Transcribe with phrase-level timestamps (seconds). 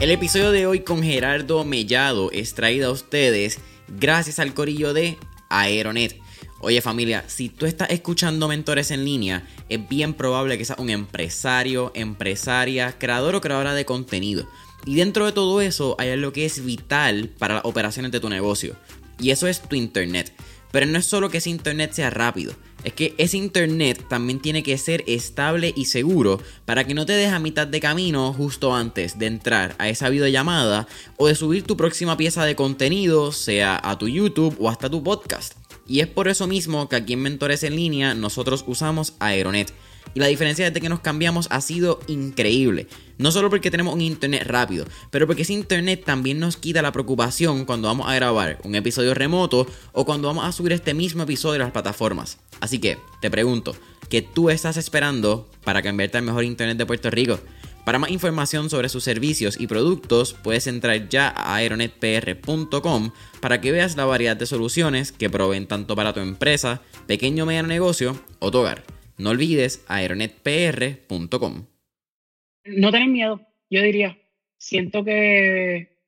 [0.00, 5.16] El episodio de hoy con Gerardo Mellado es traído a ustedes gracias al corillo de
[5.48, 6.18] Aeronet.
[6.60, 10.90] Oye familia, si tú estás escuchando mentores en línea, es bien probable que seas un
[10.90, 14.48] empresario, empresaria, creador o creadora de contenido.
[14.84, 18.28] Y dentro de todo eso hay algo que es vital para las operaciones de tu
[18.28, 18.76] negocio.
[19.20, 20.32] Y eso es tu internet.
[20.74, 22.52] Pero no es solo que ese internet sea rápido.
[22.82, 27.12] Es que ese internet también tiene que ser estable y seguro para que no te
[27.12, 31.62] deje a mitad de camino justo antes de entrar a esa videollamada o de subir
[31.62, 35.52] tu próxima pieza de contenido, sea a tu YouTube o hasta tu podcast.
[35.86, 39.72] Y es por eso mismo que aquí en Mentores en Línea nosotros usamos Aeronet.
[40.12, 42.86] Y la diferencia desde que nos cambiamos ha sido increíble.
[43.16, 46.92] No solo porque tenemos un internet rápido, pero porque ese internet también nos quita la
[46.92, 51.22] preocupación cuando vamos a grabar un episodio remoto o cuando vamos a subir este mismo
[51.22, 52.38] episodio a las plataformas.
[52.60, 53.76] Así que, te pregunto,
[54.08, 57.38] ¿qué tú estás esperando para cambiarte al mejor internet de Puerto Rico?
[57.84, 63.72] Para más información sobre sus servicios y productos, puedes entrar ya a aeronetpr.com para que
[63.72, 68.18] veas la variedad de soluciones que proveen tanto para tu empresa, pequeño o mediano negocio
[68.38, 68.93] o tu hogar.
[69.18, 71.66] No olvides aeronetpr.com.
[72.66, 74.18] No tener miedo, yo diría.
[74.56, 75.98] Siento que,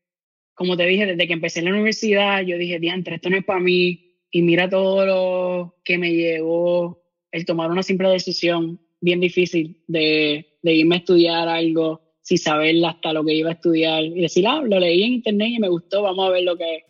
[0.55, 3.61] como te dije, desde que empecé la universidad, yo dije, diantre, esto no es para
[3.61, 4.19] mí.
[4.31, 10.57] Y mira todo lo que me llevó el tomar una simple decisión bien difícil de
[10.67, 14.49] de irme a estudiar algo sin saber hasta lo que iba a estudiar y decir,
[14.49, 16.83] ah, lo leí en internet y me gustó, vamos a ver lo que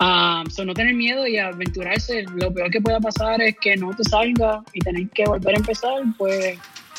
[0.00, 0.58] es.
[0.58, 2.24] Ah, no tener miedo y aventurarse.
[2.34, 5.58] Lo peor que pueda pasar es que no te salga y tener que volver a
[5.58, 6.58] empezar, pues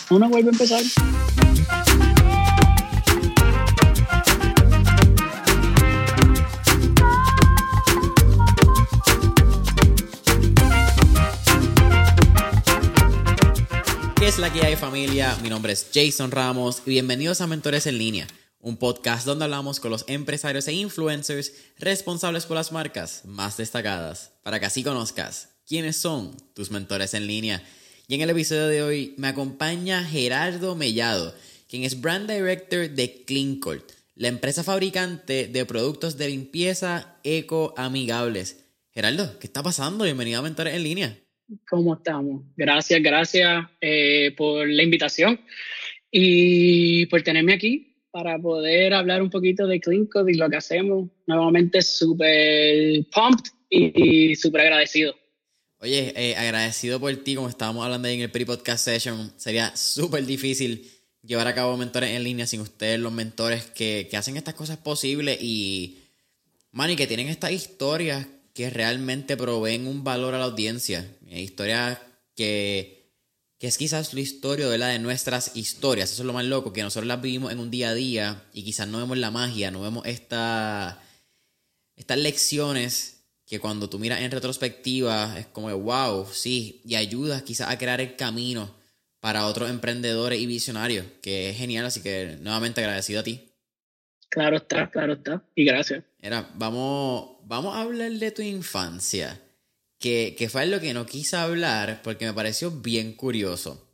[0.10, 0.82] uno vuelve a empezar.
[14.28, 15.38] es la que hay familia?
[15.42, 18.28] Mi nombre es Jason Ramos y bienvenidos a Mentores en Línea,
[18.68, 24.34] un podcast donde hablamos con los empresarios e influencers responsables por las marcas más destacadas,
[24.44, 27.64] para que así conozcas quiénes son tus mentores en línea.
[28.10, 31.34] Y en el episodio de hoy me acompaña Gerardo Mellado,
[31.70, 38.66] quien es Brand Director de CleanCourt, la empresa fabricante de productos de limpieza eco-amigables.
[38.92, 40.04] Gerardo, ¿qué está pasando?
[40.04, 41.18] Bienvenido a Mentores en Línea.
[41.70, 42.44] ¿Cómo estamos?
[42.58, 45.40] Gracias, gracias eh, por la invitación
[46.12, 47.87] y por tenerme aquí
[48.18, 51.08] para poder hablar un poquito de Clean y lo que hacemos.
[51.28, 55.14] Nuevamente súper pumped y, súper agradecido.
[55.80, 59.32] Oye, eh, agradecido por ti, como estábamos hablando ahí en el pre-podcast session.
[59.38, 60.90] Sería súper difícil
[61.22, 64.78] llevar a cabo mentores en línea sin ustedes, los mentores que, que hacen estas cosas
[64.78, 66.00] posibles y,
[66.72, 68.26] man, y que tienen estas historias
[68.56, 71.08] que realmente proveen un valor a la audiencia.
[71.30, 72.00] Historias
[72.36, 72.97] que,
[73.60, 76.12] que es quizás la historia de, la de nuestras historias.
[76.12, 78.64] Eso es lo más loco, que nosotros las vivimos en un día a día y
[78.64, 81.02] quizás no vemos la magia, no vemos esta,
[81.96, 87.70] estas lecciones que cuando tú miras en retrospectiva es como, wow, sí, y ayudas quizás
[87.70, 88.76] a crear el camino
[89.20, 93.50] para otros emprendedores y visionarios, que es genial, así que nuevamente agradecido a ti.
[94.30, 96.04] Claro está, claro está, y gracias.
[96.20, 99.42] Era, vamos, vamos a hablar de tu infancia,
[100.00, 103.88] que, que fue lo que no quise hablar porque me pareció bien curioso.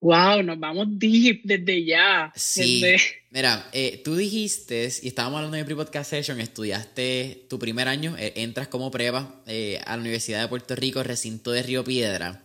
[0.00, 2.32] Wow, nos vamos deep desde ya.
[2.36, 2.82] Sí.
[3.30, 8.14] Mira, eh, tú dijiste, y estábamos hablando en el pre-podcast session, estudiaste tu primer año,
[8.18, 12.42] eh, entras como prueba eh, a la Universidad de Puerto Rico, recinto de Río Piedra.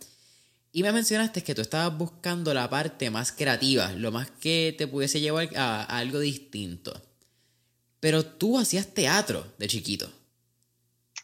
[0.73, 4.87] Y me mencionaste que tú estabas buscando la parte más creativa, lo más que te
[4.87, 7.01] pudiese llevar a algo distinto.
[7.99, 10.09] Pero tú hacías teatro de chiquito.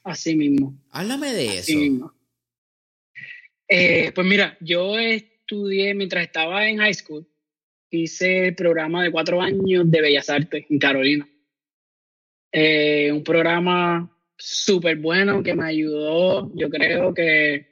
[0.07, 0.73] Así mismo.
[0.91, 2.13] Háblame de eso.
[3.67, 7.27] Eh, pues mira, yo estudié mientras estaba en high school,
[7.91, 11.27] hice el programa de cuatro años de Bellas Artes en Carolina.
[12.53, 16.49] Eh, un programa súper bueno que me ayudó.
[16.55, 17.67] Yo creo que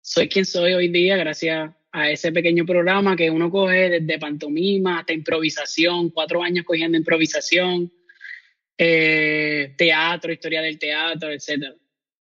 [0.00, 4.98] soy quien soy hoy día gracias a ese pequeño programa que uno coge desde pantomima
[4.98, 7.92] hasta improvisación, cuatro años cogiendo improvisación,
[8.82, 11.74] eh, teatro, historia del teatro, etc.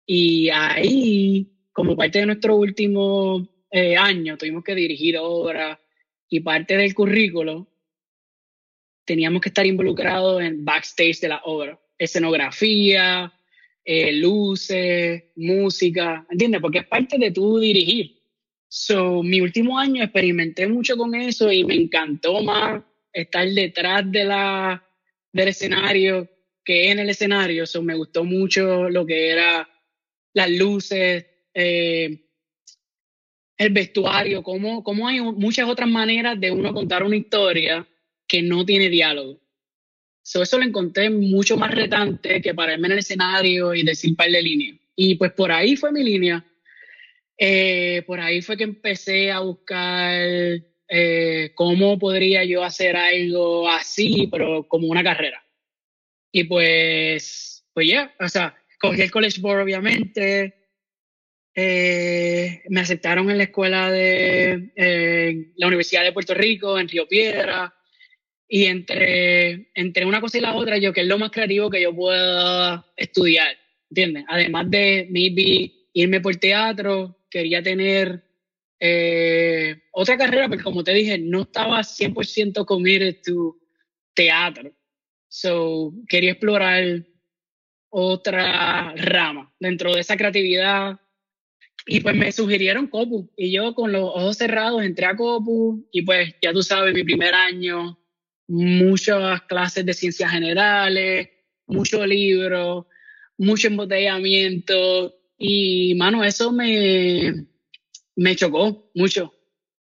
[0.05, 5.79] Y ahí, como parte de nuestro último eh, año, tuvimos que dirigir obras
[6.29, 7.67] y parte del currículo
[9.03, 13.33] teníamos que estar involucrados en backstage de la obra, escenografía,
[13.83, 16.61] eh, luces, música, ¿entiendes?
[16.61, 18.15] Porque es parte de tu dirigir.
[18.67, 24.23] So, mi último año experimenté mucho con eso y me encantó más estar detrás de
[24.23, 24.88] la,
[25.31, 26.29] del escenario
[26.63, 29.69] que en el escenario, so, me gustó mucho lo que era
[30.33, 32.24] las luces, eh,
[33.57, 37.88] el vestuario, como, como hay muchas otras maneras de uno contar una historia
[38.27, 39.39] que no tiene diálogo.
[40.24, 44.42] eso lo encontré mucho más retante que pararme en el escenario y decir par de
[44.42, 44.77] líneas.
[44.95, 46.44] Y pues por ahí fue mi línea.
[47.38, 50.13] Eh, por ahí fue que empecé a buscar
[50.88, 55.43] eh, cómo podría yo hacer algo así, pero como una carrera.
[56.35, 60.56] Y pues, pues ya, o sea, cogí el College Board obviamente,
[61.53, 67.71] eh, me aceptaron en la escuela de la Universidad de Puerto Rico, en Río Piedra,
[68.47, 71.81] y entre, entre una cosa y la otra, yo que es lo más creativo que
[71.81, 73.56] yo pueda estudiar,
[73.91, 74.25] ¿entiendes?
[74.27, 78.24] Además de maybe irme por teatro, quería tener
[78.80, 83.56] eh, otra carrera, pero como te dije, no estaba 100% committed to
[84.15, 84.74] teatro.
[85.35, 87.07] So, quería explorar
[87.89, 91.00] otra rama dentro de esa creatividad.
[91.88, 93.31] Y pues me sugirieron Copu.
[93.35, 95.89] Y yo con los ojos cerrados entré a Copu.
[95.91, 98.00] Y pues ya tú sabes, mi primer año,
[98.47, 101.30] muchas clases de ciencias generales,
[101.65, 102.85] muchos libros,
[103.35, 105.15] mucho embotellamiento.
[105.39, 107.47] Y mano, eso me,
[108.15, 109.33] me chocó mucho.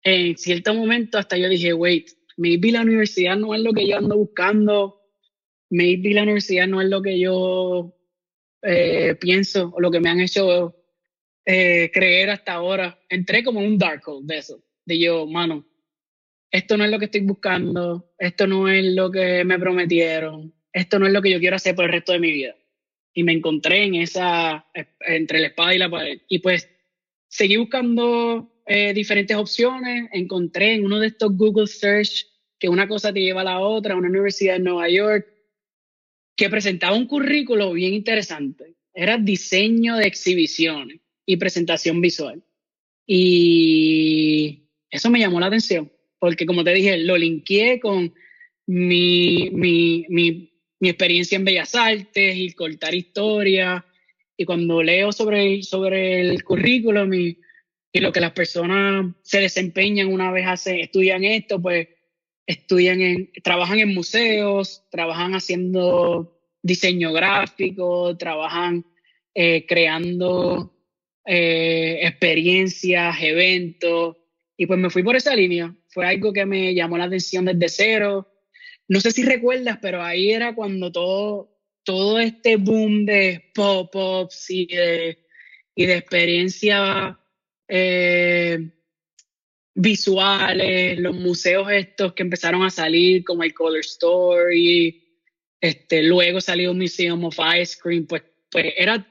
[0.04, 3.98] En cierto momento hasta yo dije, wait, maybe la universidad no es lo que yo
[3.98, 5.03] ando buscando,
[5.74, 7.98] maybe la universidad no es lo que yo
[8.62, 10.75] eh, pienso o lo que me han hecho
[11.46, 13.00] eh, creer hasta ahora.
[13.10, 15.66] Entré como un dark hole de eso, de yo, mano,
[16.52, 21.00] esto no es lo que estoy buscando, esto no es lo que me prometieron, esto
[21.00, 22.56] no es lo que yo quiero hacer por el resto de mi vida.
[23.16, 24.68] Y me encontré en esa,
[25.02, 26.22] entre la espada y la pared.
[26.28, 26.69] Y pues
[27.28, 32.28] seguí buscando eh, diferentes opciones, encontré en uno de estos Google Search
[32.60, 35.32] que una cosa te lleva a la otra, una universidad en Nueva York,
[36.35, 38.75] que presentaba un currículo bien interesante.
[38.94, 42.44] Era diseño de exhibiciones y presentación visual.
[43.06, 48.13] Y eso me llamó la atención, porque como te dije, lo linkeé con
[48.65, 53.85] mi, mi, mi, mi experiencia en Bellas Artes y cortar historia.
[54.35, 57.39] Y cuando leo sobre, sobre el currículum y,
[57.94, 61.88] lo que las personas se desempeñan una vez hacen, estudian esto, pues
[62.45, 68.86] estudian en, trabajan en museos, trabajan haciendo diseño gráfico, trabajan
[69.34, 70.74] eh, creando
[71.25, 74.18] eh, experiencias, eventos,
[74.57, 75.75] y pues me fui por esa línea.
[75.90, 78.28] Fue algo que me llamó la atención desde cero.
[78.88, 84.68] No sé si recuerdas, pero ahí era cuando todo, todo este boom de pop-ups y
[84.68, 85.25] de,
[85.75, 87.16] y de experiencias
[87.68, 88.69] eh,
[89.75, 95.02] visuales, los museos estos que empezaron a salir, como el Color Story,
[95.60, 98.24] este, luego salió Museum of Ice Cream, pues
[98.54, 99.06] pues era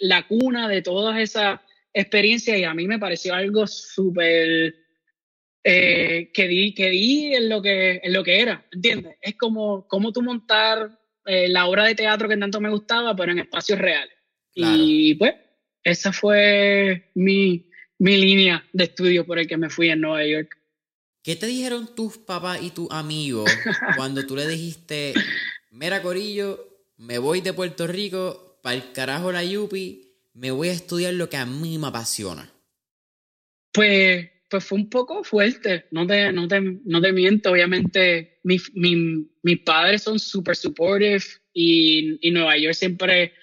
[0.00, 1.60] la cuna de todas esas
[1.94, 4.74] experiencias y a mí me pareció algo súper
[5.62, 9.16] eh, que di, que di en lo que, en lo que era, ¿entiendes?
[9.22, 13.30] Es como, como tú montar eh, la obra de teatro que tanto me gustaba, pero
[13.30, 14.14] en espacios reales.
[14.54, 15.34] Y pues,
[15.84, 17.69] esa fue mi,
[18.00, 20.56] mi línea de estudio por el que me fui en Nueva York.
[21.22, 23.50] ¿Qué te dijeron tus papás y tus amigos
[23.96, 25.12] cuando tú le dijiste,
[25.70, 26.66] mira Corillo,
[26.96, 31.28] me voy de Puerto Rico, para el carajo la Yupi, me voy a estudiar lo
[31.28, 32.50] que a mí me apasiona?
[33.70, 38.74] Pues, pues fue un poco fuerte, no te, no te, no te miento, obviamente mis
[38.74, 41.22] mi, padres son súper supportive
[41.52, 43.34] y, y, Nueva York siempre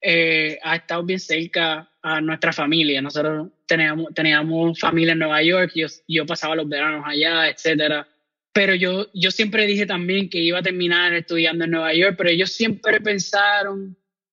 [0.00, 3.02] eh, ha estado bien cerca a nuestra familia.
[3.02, 8.06] Nosotros teníamos, teníamos familia en Nueva York, yo, yo pasaba los veranos allá, etcétera.
[8.52, 12.30] Pero yo, yo siempre dije también que iba a terminar estudiando en Nueva York, pero
[12.30, 13.96] ellos siempre pensaron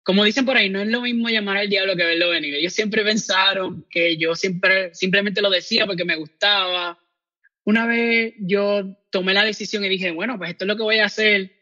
[0.09, 2.55] como dicen por ahí, no es lo mismo llamar al diablo que verlo venir.
[2.55, 6.99] Ellos siempre pensaron que yo siempre, simplemente lo decía porque me gustaba.
[7.65, 11.01] Una vez yo tomé la decisión y dije, bueno, pues esto es lo que voy
[11.01, 11.53] a hacer.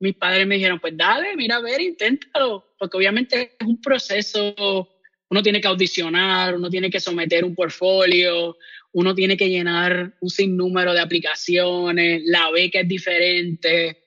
[0.00, 2.74] Mis padres me dijeron, pues dale, mira, a ver, inténtalo.
[2.76, 4.88] Porque obviamente es un proceso,
[5.32, 8.56] uno tiene que audicionar, uno tiene que someter un portfolio,
[8.92, 14.02] uno tiene que llenar un sinnúmero de aplicaciones, la beca es diferente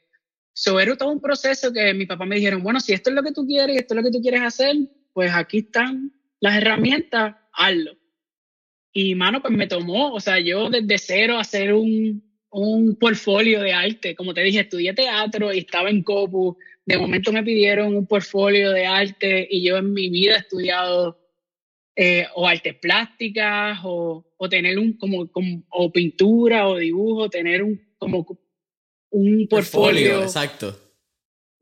[0.58, 3.24] So, era todo un proceso que mi papá me dijeron, bueno, si esto es lo
[3.24, 4.74] que tú quieres y esto es lo que tú quieres hacer,
[5.12, 7.98] pues aquí están las herramientas, hazlo.
[8.94, 13.74] Y, mano, pues me tomó, o sea, yo desde cero hacer un, un portfolio de
[13.74, 14.16] arte.
[14.16, 16.58] Como te dije, estudié teatro y estaba en COPU.
[16.86, 21.20] De momento me pidieron un portfolio de arte y yo en mi vida he estudiado
[21.96, 27.64] eh, o artes plásticas o, o tener un, como, como, o pintura o dibujo, tener
[27.64, 28.26] un, como
[29.12, 30.24] un portfolio.
[30.24, 30.78] Exacto.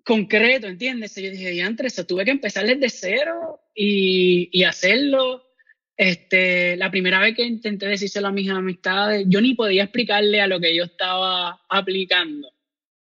[0.03, 1.15] Concreto, ¿entiendes?
[1.15, 5.44] yo dije, entre eso tuve que empezar desde cero y, y hacerlo.
[5.96, 10.48] Este, la primera vez que intenté decírselo a mis amistades, yo ni podía explicarle a
[10.48, 12.50] lo que yo estaba aplicando.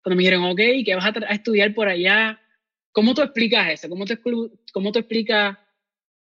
[0.07, 2.39] Cuando me dijeron, ok, ¿qué vas a, estudiar por allá?
[2.93, 3.89] ¿Cómo tú explicas eso?
[3.89, 5.57] ¿Cómo tú, cómo tú explicas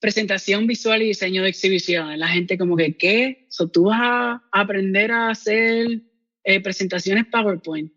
[0.01, 2.19] presentación visual y diseño de exhibición?
[2.19, 3.47] La gente como que, ¿qué?
[3.49, 6.01] So, ¿Tú vas a aprender a hacer
[6.43, 7.93] eh, presentaciones PowerPoint?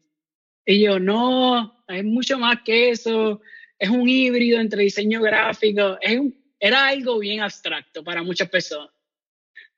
[0.63, 3.41] Y yo, no, es mucho más que eso.
[3.79, 5.97] Es un híbrido entre diseño gráfico.
[6.03, 6.21] Es
[6.59, 8.91] era algo bien abstracto para muchas personas.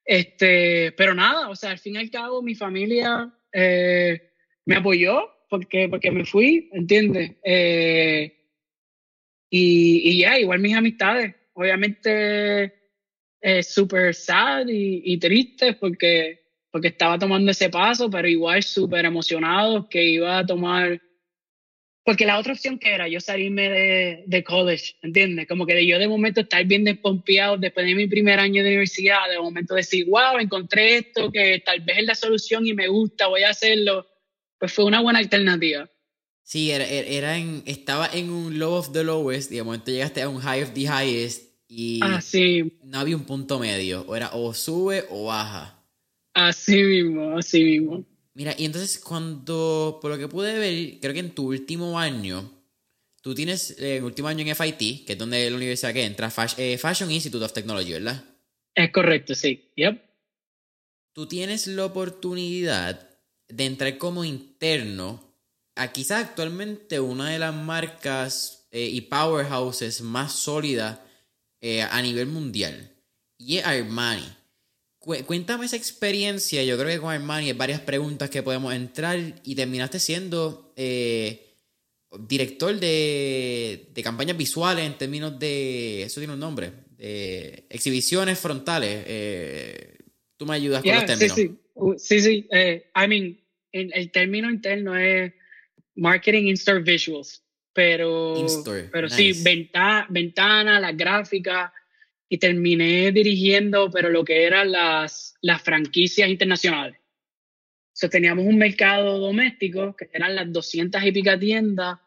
[0.04, 4.34] Este, pero nada, o sea, al fin y al cabo mi familia eh,
[4.66, 7.34] me apoyó porque, porque me fui, ¿entiendes?
[7.44, 8.38] Eh,
[9.50, 12.74] y, ya, igual mis amistades, obviamente
[13.42, 16.40] eh, súper sad y, y triste porque,
[16.72, 21.02] porque estaba tomando ese paso, pero igual súper emocionado que iba a tomar
[22.04, 25.48] porque la otra opción que era yo salirme de, de college, ¿entiendes?
[25.48, 29.30] Como que yo de momento estar bien despompeado después de mi primer año de universidad,
[29.30, 33.28] de momento decir, wow, encontré esto que tal vez es la solución y me gusta,
[33.28, 34.08] voy a hacerlo,
[34.62, 35.90] pues fue una buena alternativa.
[36.44, 40.22] Sí, era, era en, estaba en un low of the lowest y de momento llegaste
[40.22, 42.78] a un high of the highest y ah, sí.
[42.84, 45.84] no había un punto medio, o era o sube o baja.
[46.36, 48.06] Así mismo, así mismo.
[48.36, 52.52] Mira, y entonces cuando, por lo que pude ver, creo que en tu último año,
[53.24, 56.32] tú tienes el eh, último año en FIT, que es donde la universidad que entra,
[56.58, 58.24] eh, Fashion Institute of Technology, ¿verdad?
[58.76, 59.72] Es correcto, sí.
[59.76, 60.00] Yep.
[61.14, 63.11] Tú tienes la oportunidad
[63.52, 65.24] de entrar como interno
[65.76, 71.00] a quizás actualmente una de las marcas eh, y powerhouses más sólidas
[71.92, 72.92] a nivel mundial,
[73.38, 74.26] y es Armani.
[75.00, 76.64] Cuéntame esa experiencia.
[76.64, 81.56] Yo creo que con Armani hay varias preguntas que podemos entrar y terminaste siendo eh,
[82.20, 86.04] director de, de, campañas visuales en términos de.
[86.04, 86.72] Eso tiene un nombre.
[86.98, 89.04] De exhibiciones frontales.
[89.08, 89.98] Eh,
[90.38, 91.36] tú me ayudas con los términos.
[91.36, 91.98] Sí, sí.
[91.98, 92.48] sí, sí.
[92.52, 93.41] Eh, I mean,
[93.72, 95.34] el término interno es
[95.96, 97.44] Marketing In-Store Visuals.
[97.74, 98.36] Pero,
[98.92, 101.72] pero sí, venta, ventana, las gráficas
[102.28, 106.98] y terminé dirigiendo, pero lo que eran las, las franquicias internacionales.
[108.04, 112.00] O teníamos un mercado doméstico, que eran las 200 y pica tiendas,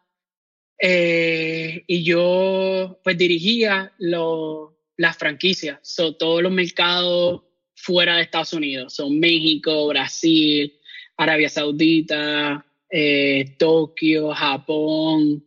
[0.79, 7.43] eh, y yo pues dirigía las franquicias, so, todos los mercados
[7.75, 10.75] fuera de Estados Unidos, son México, Brasil,
[11.17, 15.45] Arabia Saudita, eh, Tokio, Japón,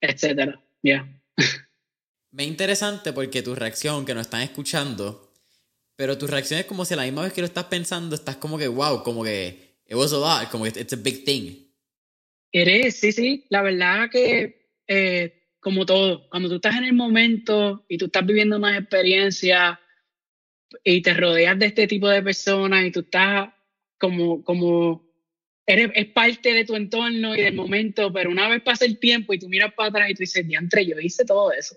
[0.00, 0.60] etcétera.
[0.82, 1.08] Ya.
[2.30, 5.32] Me interesante porque tu reacción, que no están escuchando,
[5.96, 8.36] pero tu reacción es como si a la misma vez que lo estás pensando, estás
[8.36, 11.68] como que, wow, como que, it was a lot, como que it's a big thing.
[12.52, 13.46] Eres, sí, sí.
[13.50, 18.26] La verdad que, eh, como todo, cuando tú estás en el momento y tú estás
[18.26, 19.78] viviendo una experiencia
[20.82, 23.50] y te rodeas de este tipo de personas y tú estás
[24.02, 25.08] como, como,
[25.64, 29.32] eres es parte de tu entorno y del momento, pero una vez pasa el tiempo
[29.32, 31.76] y tú miras para atrás y tú dices, diantre, yo hice todo eso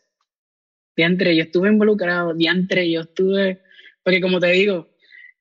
[0.95, 3.61] diantre, yo estuve involucrado, diantre, yo estuve,
[4.03, 4.89] porque como te digo,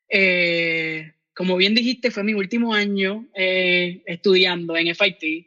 [0.08, 5.46] eh, como bien dijiste, fue mi último año eh, estudiando en FIT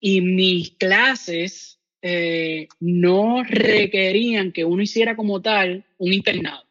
[0.00, 6.63] y mis clases eh, no requerían que uno hiciera como tal un internado.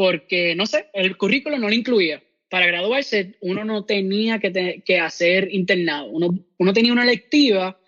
[0.00, 2.22] Porque, no sé, el currículo no lo incluía.
[2.48, 6.06] Para graduarse, uno no tenía que, hacer internado.
[6.06, 7.78] Uno, uno tenía una electiva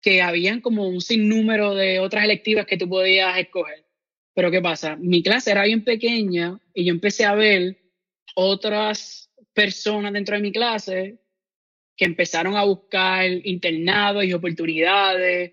[0.00, 3.84] que habían como un sinnúmero de otras electivas que tú podías escoger.
[4.32, 4.96] Pero ¿qué pasa?
[4.96, 7.76] Mi clase era bien pequeña y yo empecé a ver
[8.34, 11.18] otras personas dentro de mi clase
[11.94, 15.52] que empezaron a buscar internados y oportunidades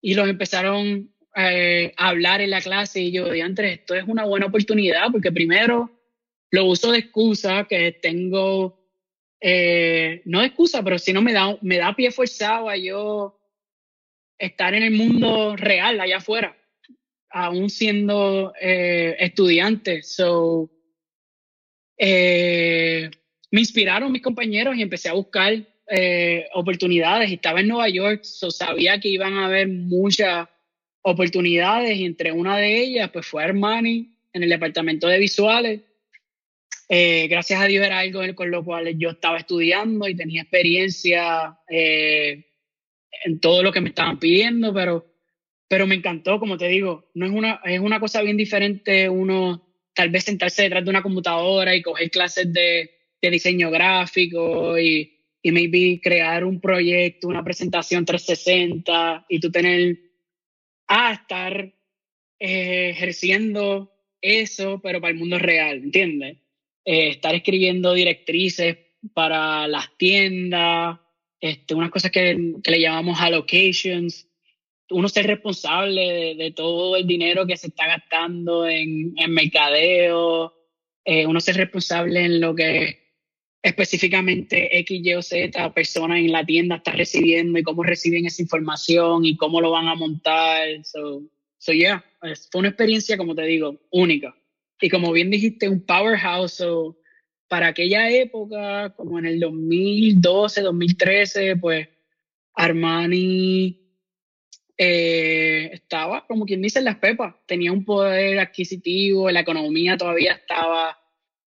[0.00, 4.46] y los empezaron eh, hablar en la clase y yo, diantre, esto es una buena
[4.46, 5.90] oportunidad porque primero
[6.50, 8.88] lo uso de excusa que tengo,
[9.40, 13.38] eh, no de excusa, pero si no me da, me da pie forzado a yo
[14.38, 16.56] estar en el mundo real allá afuera,
[17.30, 20.02] aún siendo eh, estudiante.
[20.02, 20.70] So,
[21.98, 23.10] eh,
[23.50, 25.54] me inspiraron mis compañeros y empecé a buscar
[25.88, 27.30] eh, oportunidades.
[27.30, 30.48] Estaba en Nueva York, so sabía que iban a haber muchas
[31.08, 35.80] oportunidades y entre una de ellas pues fue Armani en el departamento de visuales.
[36.88, 43.40] gracias a Dios era algo con lo cual yo estaba estudiando y tenía experiencia en
[43.40, 45.06] todo lo que me estaban pidiendo, pero,
[45.68, 49.62] pero me encantó, como te digo, no es una, es una cosa bien diferente uno
[49.94, 52.90] tal vez sentarse detrás de una computadora y coger clases de,
[53.22, 60.05] de diseño gráfico y, y maybe crear un proyecto, una presentación 360 y tú tener
[60.88, 61.72] a estar
[62.38, 66.38] eh, ejerciendo eso, pero para el mundo real, ¿entiendes?
[66.84, 68.78] Eh, estar escribiendo directrices
[69.14, 70.98] para las tiendas,
[71.40, 74.28] este, unas cosas que, que le llamamos allocations,
[74.90, 80.54] uno ser responsable de, todo el dinero que se está gastando en, en mercadeo,
[81.04, 83.05] eh, uno ser responsable en lo que
[83.62, 88.42] específicamente X, Y o Z personas en la tienda está recibiendo y cómo reciben esa
[88.42, 90.84] información y cómo lo van a montar.
[90.84, 91.22] So,
[91.58, 92.04] so yeah,
[92.50, 94.36] fue una experiencia, como te digo, única.
[94.80, 96.54] Y como bien dijiste, un powerhouse.
[96.54, 96.98] So,
[97.48, 101.88] para aquella época, como en el 2012, 2013, pues
[102.54, 103.80] Armani
[104.78, 107.34] eh, estaba, como quien dice, en las pepas.
[107.46, 110.98] Tenía un poder adquisitivo, la economía todavía estaba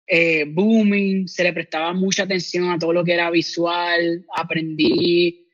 [0.08, 5.48] eh, booming, se le prestaba mucha atención a todo lo que era visual, aprendí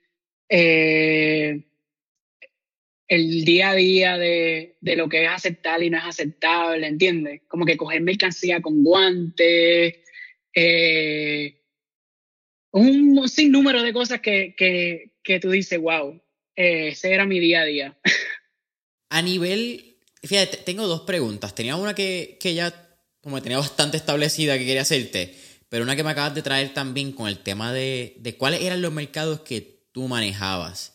[0.47, 1.63] eh,
[3.07, 7.41] el día a día de, de, lo que es aceptable y no es aceptable, ¿entiendes?
[7.47, 9.95] Como que coger mercancía con guantes,
[12.71, 16.21] un sinnúmero de cosas que, que, que tú dices, wow,
[16.55, 17.97] eh, ese era mi día a día.
[19.09, 21.53] A nivel, fíjate, tengo dos preguntas.
[21.53, 22.82] Tenía una que, que ya
[23.23, 25.35] como tenía bastante establecida que quería hacerte,
[25.69, 28.81] pero una que me acabas de traer también con el tema de, de cuáles eran
[28.81, 30.91] los mercados que tú manejabas.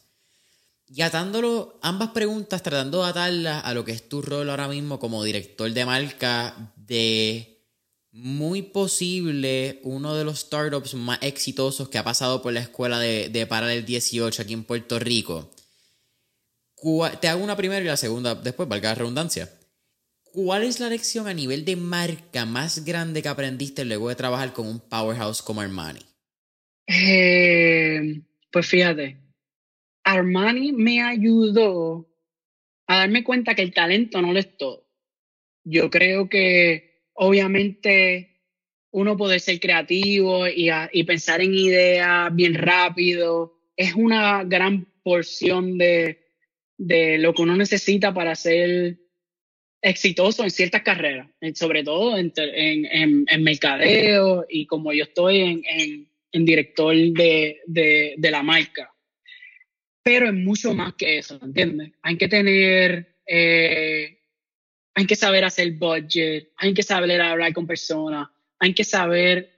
[0.87, 4.99] Y atándolo, ambas preguntas, tratando de atarlas a lo que es tu rol ahora mismo
[4.99, 7.59] como director de marca de
[8.11, 13.29] muy posible uno de los startups más exitosos que ha pasado por la escuela de,
[13.29, 15.51] de Paralel 18 aquí en Puerto Rico.
[17.21, 19.53] Te hago una primera y la segunda después, valga la redundancia.
[20.33, 24.53] ¿Cuál es la lección a nivel de marca más grande que aprendiste luego de trabajar
[24.53, 26.01] con un powerhouse como Armani?
[26.87, 29.19] Eh, pues fíjate,
[30.05, 32.09] Armani me ayudó
[32.87, 34.87] a darme cuenta que el talento no lo es todo.
[35.65, 38.39] Yo creo que obviamente
[38.91, 43.61] uno puede ser creativo y, pensar en ideas bien rápido.
[43.77, 46.25] Es una gran porción de,
[46.79, 48.99] lo que uno necesita para ser
[49.81, 55.63] exitoso en ciertas carreras, sobre todo en, mercadeo y como yo estoy
[56.33, 58.93] en, director de, la marca.
[60.03, 61.93] Pero es mucho más que eso, ¿entiendes?
[62.03, 64.19] Hay que tener eh,
[64.99, 69.49] hay que saber hacer budget, hay que saber hablar con personas, hay que saber,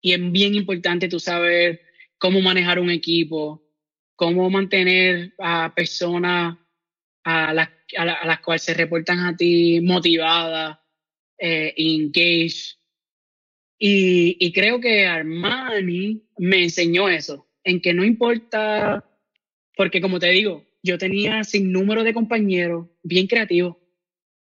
[0.00, 1.82] y es bien importante tú saber
[2.16, 3.62] cómo manejar un equipo,
[4.16, 6.56] cómo mantener a personas
[7.22, 10.78] a las, a, las cuales se reportan a ti motivadas,
[11.38, 12.76] eh, engaged.
[13.78, 19.04] Y, y creo que Armani me enseñó eso, en que no importa,
[19.76, 23.76] porque como te digo, yo tenía sin número de compañeros bien creativos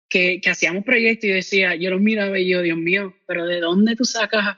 [0.10, 3.96] que, hacíamos proyectos y decía, yo los miraba y yo, Dios mío, pero ¿de dónde
[3.96, 4.58] tú sacas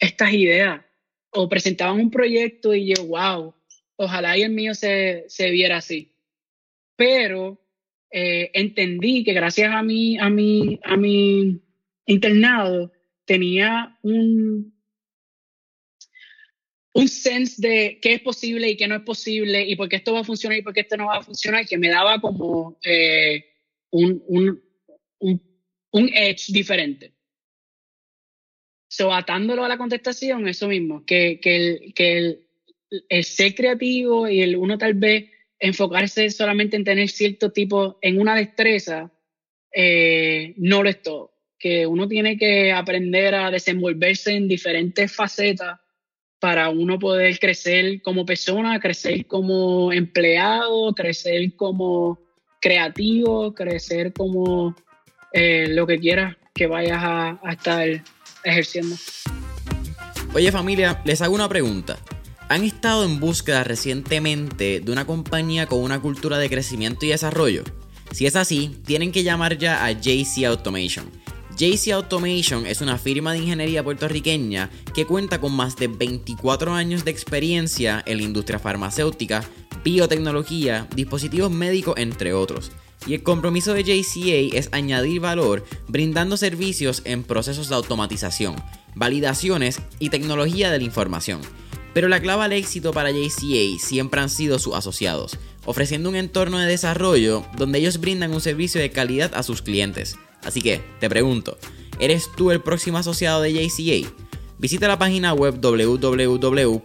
[0.00, 0.82] estas ideas?
[1.30, 3.54] O presentaban un proyecto y yo, wow,
[3.96, 6.14] ojalá y el mío se, viera así.
[6.96, 7.61] Pero
[8.12, 11.62] eh, entendí que gracias a mi, a mi, a mi
[12.04, 12.92] internado
[13.24, 14.74] tenía un,
[16.92, 20.12] un sense de qué es posible y qué no es posible y por qué esto
[20.12, 22.78] va a funcionar y por qué esto no va a funcionar, que me daba como
[22.84, 23.46] eh,
[23.90, 24.22] un,
[25.18, 27.14] un, edge diferente.
[28.88, 32.46] So, atándolo a la contestación, eso mismo, que, que, el, que el,
[33.08, 35.31] el, ser creativo y el uno tal vez
[35.62, 39.12] enfocarse solamente en tener cierto tipo, en una destreza,
[39.72, 41.32] eh, no lo es todo.
[41.56, 45.78] Que uno tiene que aprender a desenvolverse en diferentes facetas
[46.40, 52.18] para uno poder crecer como persona, crecer como empleado, crecer como
[52.60, 54.74] creativo, crecer como
[55.32, 57.88] eh, lo que quieras que vayas a, estar
[58.42, 58.96] ejerciendo.
[60.34, 61.98] Oye familia, les hago una pregunta.
[62.52, 67.64] ¿Han estado en búsqueda recientemente de una compañía con una cultura de crecimiento y desarrollo?
[68.10, 71.06] Si es así, tienen que llamar ya a JC Automation.
[71.56, 77.06] JC Automation es una firma de ingeniería puertorriqueña que cuenta con más de 24 años
[77.06, 79.42] de experiencia en la industria farmacéutica,
[79.82, 82.70] biotecnología, dispositivos médicos, entre otros
[83.06, 88.54] y el compromiso de JCA es añadir valor brindando servicios en procesos de automatización,
[88.94, 91.40] validaciones y tecnología de la información.
[91.94, 96.58] Pero la clave al éxito para JCA siempre han sido sus asociados, ofreciendo un entorno
[96.58, 100.16] de desarrollo donde ellos brindan un servicio de calidad a sus clientes.
[100.42, 101.58] Así que, te pregunto,
[102.00, 104.10] ¿eres tú el próximo asociado de JCA?
[104.58, 106.76] Visita la página web www.jcapr.com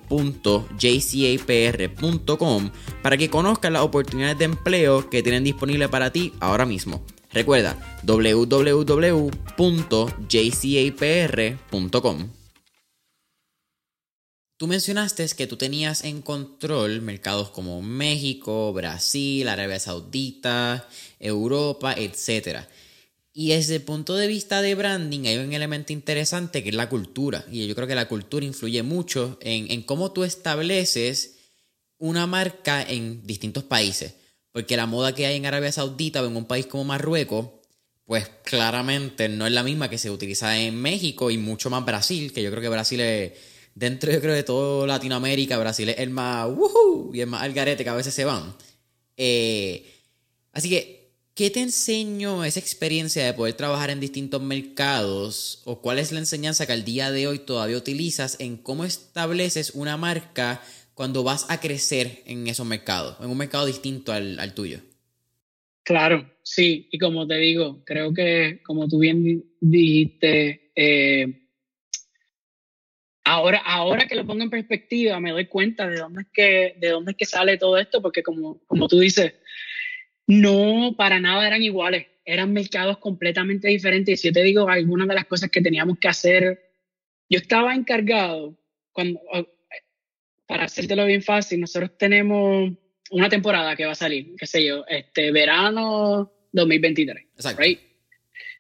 [3.04, 7.04] para que conozcas las oportunidades de empleo que tienen disponibles para ti ahora mismo.
[7.32, 9.28] Recuerda www.jcapr.com.
[14.58, 20.90] Tú mencionaste que tú tenías en control mercados como México, Brasil, Arabia Saudita,
[21.20, 22.62] Europa, etc.
[23.34, 26.90] Y desde el punto de vista de branding hay un elemento interesante que es la
[26.90, 27.46] cultura.
[27.52, 31.36] Y yo creo que la cultura influye mucho en, en cómo tú estableces
[32.00, 34.16] una marca en distintos países.
[34.52, 37.50] Porque la moda que hay en Arabia Saudita o en un país como Marruecos,
[38.06, 42.34] pues claramente no es la misma que se utiliza en México y mucho más Brasil,
[42.34, 43.34] que yo creo que Brasil es,
[43.78, 47.84] dentro yo creo de todo Latinoamérica, Brasil es el más woohoo y el más algarete
[47.84, 48.56] que a veces se van.
[49.16, 49.86] Eh,
[50.52, 55.62] así que, ¿qué te enseñó esa experiencia de poder trabajar en distintos mercados?
[55.66, 59.72] ¿O cuál es la enseñanza que al día de hoy todavía utilizas en cómo estableces
[59.76, 60.62] una marca
[60.96, 64.80] cuando vas a crecer en esos mercados, en un mercado distinto al, tuyo.
[65.84, 71.47] Claro, sí, y como te digo, creo que como tú bien dijiste, eh,
[73.28, 76.90] ahora, ahora que lo pongo en perspectiva, me doy cuenta de dónde es que, de
[76.90, 79.34] dónde es que sale todo esto, porque como, como tú dices,
[80.28, 84.14] no para nada eran iguales, eran mercados completamente diferentes.
[84.14, 86.72] Y si yo te digo algunas de las cosas que teníamos que hacer,
[87.30, 88.58] yo estaba encargado,
[88.94, 89.20] cuando,
[90.48, 92.72] para hacértelo bien fácil, nosotros tenemos
[93.12, 97.26] una temporada que va a salir, qué sé yo, este verano 2023.
[97.36, 97.64] Exacto.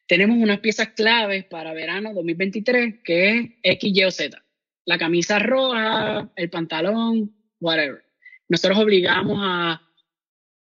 [0.07, 4.41] Tenemos unas piezas claves para verano 2023 que es X, Y o Z.
[4.87, 8.03] La camisa roja, el pantalón, whatever.
[8.47, 9.81] Nosotros obligamos a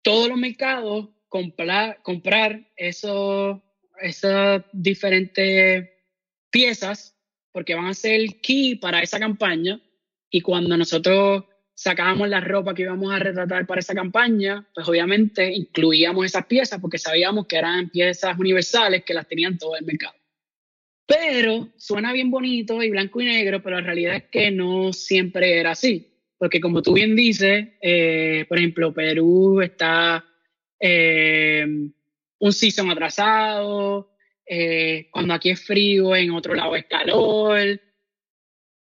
[0.03, 3.59] todos los mercados comprar, comprar esos,
[3.99, 5.89] esas diferentes
[6.51, 7.17] piezas
[7.51, 9.81] porque van a ser key para esa campaña
[10.29, 15.51] y cuando nosotros sacábamos la ropa que íbamos a retratar para esa campaña, pues obviamente
[15.51, 20.13] incluíamos esas piezas porque sabíamos que eran piezas universales que las tenían todo el mercado.
[21.19, 25.59] Pero suena bien bonito y blanco y negro, pero la realidad es que no siempre
[25.59, 26.07] era así.
[26.37, 30.23] Porque como tú bien dices, eh, por ejemplo, Perú está
[30.79, 31.65] eh,
[32.39, 37.79] un season atrasado, eh, cuando aquí es frío, en otro lado es calor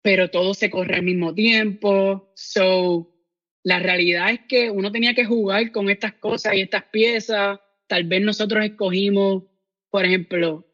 [0.03, 2.33] pero todo se corre al mismo tiempo.
[2.35, 3.14] So,
[3.62, 7.61] la realidad es que uno tenía que jugar con estas cosas y estas piezas.
[7.87, 9.45] Tal vez nosotros escogimos,
[9.91, 10.67] por ejemplo,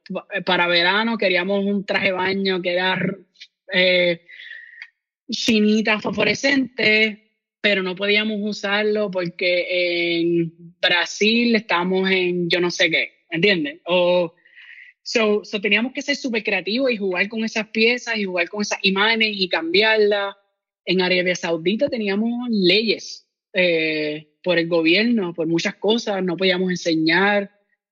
[0.45, 2.99] para verano queríamos un traje de baño que era
[3.73, 4.27] eh,
[5.31, 13.25] chinita fosforescente, pero no podíamos usarlo porque en Brasil estamos en yo no sé qué,
[13.31, 13.81] ¿entiendes?
[13.87, 14.35] O
[15.07, 18.79] So, teníamos que ser súper creativos y jugar con esas piezas y jugar con esas
[18.81, 20.35] imágenes y cambiarlas.
[20.87, 27.51] En Arabia Saudita teníamos leyes eh, por el gobierno, por muchas cosas, no podíamos enseñar,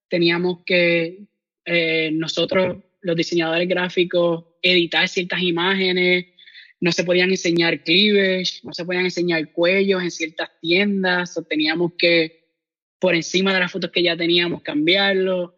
[0.08, 1.26] teníamos que
[1.64, 6.26] eh, nosotros, los diseñadores gráficos, editar ciertas imágenes,
[6.80, 12.44] no se podían enseñar cleavage, no se podían enseñar cuellos en ciertas tiendas, teníamos que,
[12.98, 15.54] por encima de las fotos que ya teníamos, cambiarlo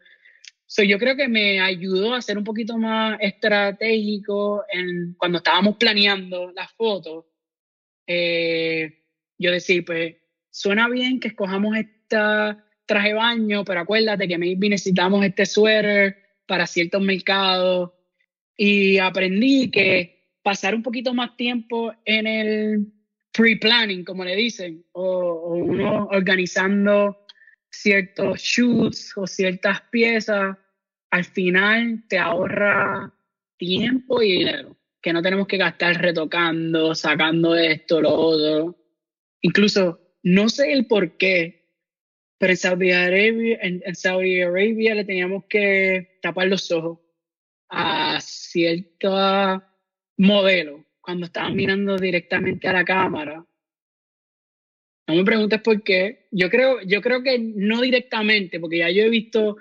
[0.83, 6.51] yo creo que me ayudó a ser un poquito más estratégico en, cuando estábamos planeando
[6.51, 7.27] las fotos.
[8.07, 9.05] Eh,
[9.39, 10.17] yo decir, pues
[10.51, 16.17] suena bien que escojamos esta traje baño, pero acuérdate que maybe necesitamos este suéter
[16.47, 17.93] para ciertos mercados.
[18.57, 22.93] Y aprendí que pasar un poquito más tiempo en el
[23.33, 27.25] pre-planning, como le dicen, o, o uno organizando
[27.71, 30.57] ciertos shoots o ciertas piezas,
[31.11, 33.13] al final te ahorra
[33.57, 38.77] tiempo y dinero, que no tenemos que gastar retocando, sacando esto, lo otro.
[39.41, 41.64] Incluso, no sé el por qué,
[42.39, 46.99] pero en Saudi Arabia, en, Saudi Arabia le teníamos que tapar los ojos
[47.69, 49.63] a cierto
[50.19, 53.45] modelo cuando estaban mirando directamente a la cámara
[55.07, 56.27] no me preguntes por qué.
[56.31, 59.57] Yo creo, yo creo que no directamente, porque ya yo he visto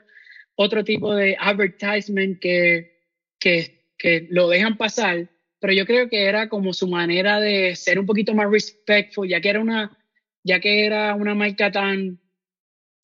[0.55, 3.01] otro tipo de advertisement que,
[3.39, 7.99] que, que lo dejan pasar, pero yo creo que era como su manera de ser
[7.99, 9.97] un poquito más respectful, ya que era una,
[10.43, 12.19] ya que era una marca tan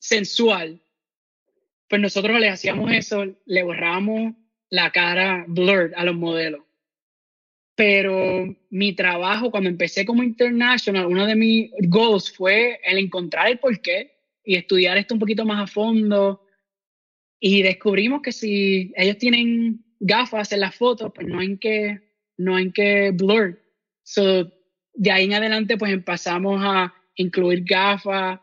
[0.00, 0.82] sensual,
[1.88, 4.34] pues nosotros le hacíamos eso, le borrábamos
[4.68, 6.62] la cara blurred a los modelos
[7.80, 13.58] pero mi trabajo cuando empecé como international, uno de mis goals fue el encontrar el
[13.58, 16.44] porqué y estudiar esto un poquito más a fondo.
[17.40, 22.02] Y descubrimos que si ellos tienen gafas en las fotos, pues no hay que,
[22.36, 23.58] no hay que blur.
[24.02, 24.52] So,
[24.92, 28.40] de ahí en adelante, pues empezamos a incluir gafas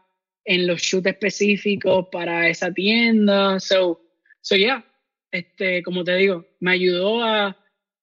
[0.48, 3.60] en los shoots específicos para esa tienda.
[3.60, 4.02] So,
[4.42, 4.84] so yeah,
[5.32, 7.56] este, como te digo, me ayudó a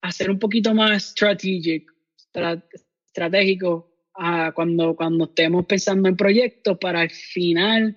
[0.05, 1.91] a ser un poquito más strategic,
[3.07, 3.91] estratégico
[4.55, 7.97] cuando, cuando estemos pensando en proyectos para al final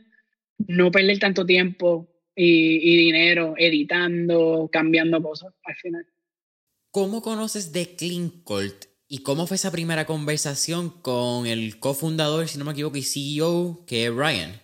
[0.57, 6.07] no perder tanto tiempo y, dinero editando, cambiando cosas al final.
[6.91, 12.57] ¿Cómo conoces de Clean Colt y cómo fue esa primera conversación con el cofundador, si
[12.57, 14.61] no me equivoco, y CEO, que es Ryan?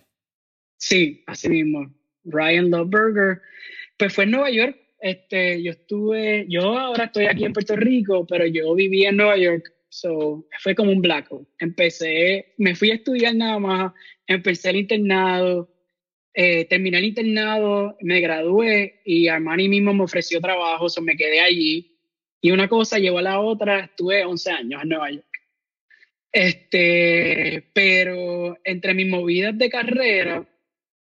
[0.78, 1.92] Sí, así mismo.
[2.24, 3.40] Ryan Loveberger.
[3.96, 4.76] Pues fue en Nueva York.
[5.00, 9.36] Este, yo estuve, yo ahora estoy aquí en Puerto Rico, pero yo viví en Nueva
[9.36, 11.46] York So, fue como un blackout.
[11.60, 13.92] Empecé, me fui a estudiar nada más,
[14.26, 15.72] empecé el internado,
[16.34, 21.38] eh, terminé el internado, me gradué y Armani mismo me ofreció trabajo, so me quedé
[21.38, 21.93] allí.
[22.44, 25.24] Y una cosa llevó a la otra, estuve 11 años en Nueva York.
[26.30, 30.46] Este, pero entre mis movidas de carrera,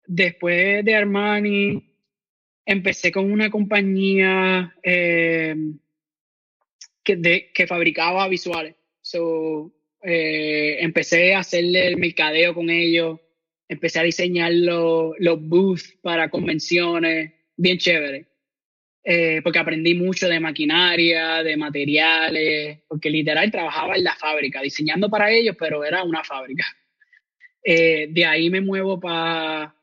[0.06, 1.94] después de Armani,
[2.64, 5.54] empecé con una compañía eh,
[7.04, 8.74] que, que fabricaba visuales.
[9.02, 13.20] So, eh, empecé a hacerle el mercadeo con ellos,
[13.68, 18.35] empecé a diseñar los, los booths para convenciones, bien chévere.
[19.08, 25.08] Eh, porque aprendí mucho de maquinaria, de materiales, porque literal trabajaba en la fábrica, diseñando
[25.08, 26.64] para ellos, pero era una fábrica.
[27.68, 29.74] Eh, de ahí me muevo para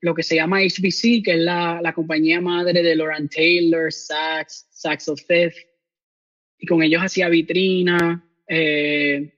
[0.00, 4.66] lo que se llama HBC, que es la, la compañía madre de Laurent Taylor, Saks,
[4.70, 5.58] Saks of Fifth,
[6.58, 9.30] y con ellos hacía vitrina, eh,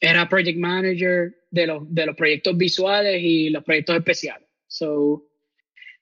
[0.00, 4.48] era project manager de los, de los proyectos visuales y los proyectos especiales.
[4.66, 5.29] So,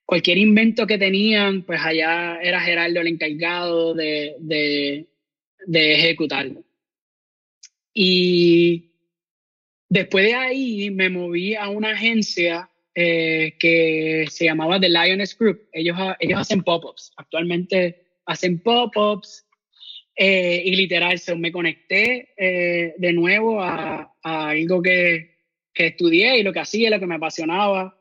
[0.09, 5.07] cualquier invento que tenían, pues allá era Gerardo el encargado de, de,
[5.69, 6.65] ejecutarlo.
[7.93, 8.93] Y
[9.87, 15.69] después de ahí me moví a una agencia eh, que se llamaba The Lioness Group.
[15.73, 17.13] Ellos, ellos hacen pop-ups.
[17.19, 19.47] Actualmente hacen pop-ups
[20.17, 25.37] eh, y literal, se, me conecté eh, de nuevo a, algo que,
[25.75, 27.98] que, estudié y lo que hacía, lo que me apasionaba.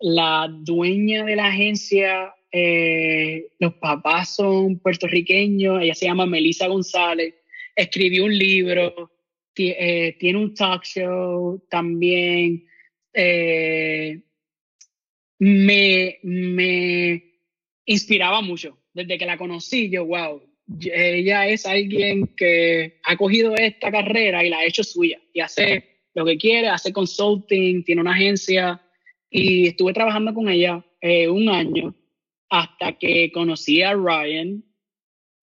[0.00, 7.34] La dueña de la agencia, eh, los papás son puertorriqueños, ella se llama Melissa González,
[7.76, 9.10] escribió un libro,
[9.52, 12.66] tiene un talk show también.
[15.38, 17.24] me, me
[17.84, 18.78] inspiraba mucho.
[18.92, 20.42] Desde que la conocí, yo, wow,
[20.80, 25.84] ella es alguien que ha cogido esta carrera y la ha hecho suya y hace
[26.14, 28.80] lo que quiere, hace consulting, tiene una agencia
[29.30, 31.94] y estuve trabajando con ella eh, un año
[32.48, 34.64] hasta que conocí a Ryan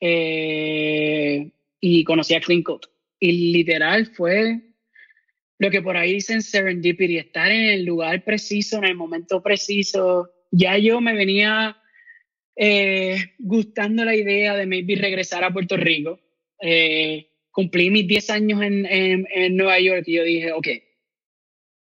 [0.01, 2.63] eh, y conocí a Clean
[3.19, 4.61] Y literal fue
[5.57, 10.29] lo que por ahí dicen serendipity, estar en el lugar preciso, en el momento preciso.
[10.51, 11.77] Ya yo me venía
[12.55, 16.19] eh, gustando la idea de maybe regresar a Puerto Rico.
[17.51, 20.67] Cumplí mis 10 años en, en, Nueva York y yo dije, ok,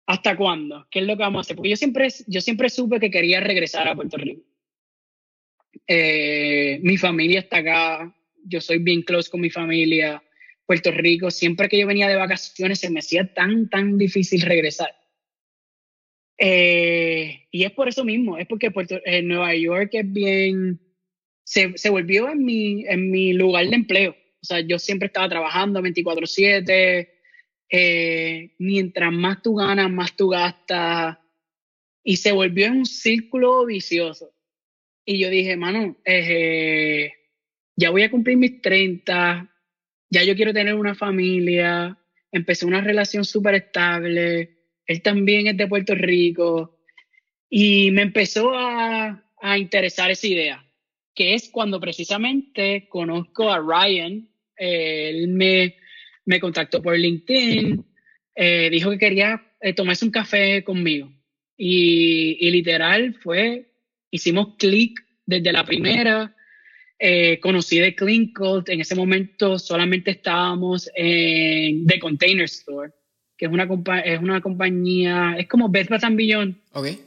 [0.07, 0.87] ¿hasta cuándo?
[0.89, 1.55] ¿Qué es lo que vamos a hacer?
[1.55, 4.41] Porque yo siempre, yo siempre supe que quería regresar a Puerto Rico.
[5.85, 10.23] Eh, mi familia está acá, yo soy bien close con mi familia.
[10.65, 14.95] Puerto Rico, siempre que yo venía de vacaciones se me hacía tan, tan difícil regresar.
[16.37, 20.79] Eh, y es por eso mismo, es porque Puerto, eh, Nueva York es bien,
[21.43, 24.11] se, se, volvió en mi, en mi lugar de empleo.
[24.11, 27.16] O sea, yo siempre estaba trabajando 24/7.
[27.69, 31.17] Eh, mientras más tú ganas, más tú gastas.
[32.03, 34.31] Y se volvió en un círculo vicioso.
[35.05, 37.13] Y yo dije, mano, eh,
[37.75, 39.53] ya voy a cumplir mis 30,
[40.09, 41.97] ya yo quiero tener una familia,
[42.31, 46.79] empecé una relación súper estable él también es de Puerto Rico.
[47.49, 49.23] Y me empezó a,
[49.57, 50.65] interesar esa idea,
[51.13, 54.27] que es cuando precisamente conozco a Ryan.
[54.57, 55.75] él me,
[56.27, 57.83] me, contactó por LinkedIn,
[58.35, 61.11] eh, dijo que quería eh, tomarse un café conmigo.
[61.57, 63.71] Y, literal fue,
[64.11, 66.35] hicimos clic desde la primera.
[66.99, 68.31] Eh, conocí de Clean
[68.67, 72.91] en ese momento solamente estábamos en The Container Store
[73.37, 73.67] que es una,
[74.03, 76.99] es una compañía, es como Best Bath Beyond, okay.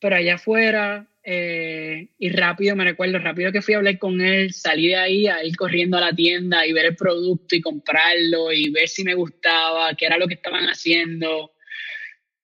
[0.00, 4.52] pero allá afuera, eh, y rápido, me recuerdo, rápido que fui a hablar con él,
[4.52, 8.52] salí de ahí a ir corriendo a la tienda y ver el producto y comprarlo
[8.52, 11.52] y ver si me gustaba, qué era lo que estaban haciendo.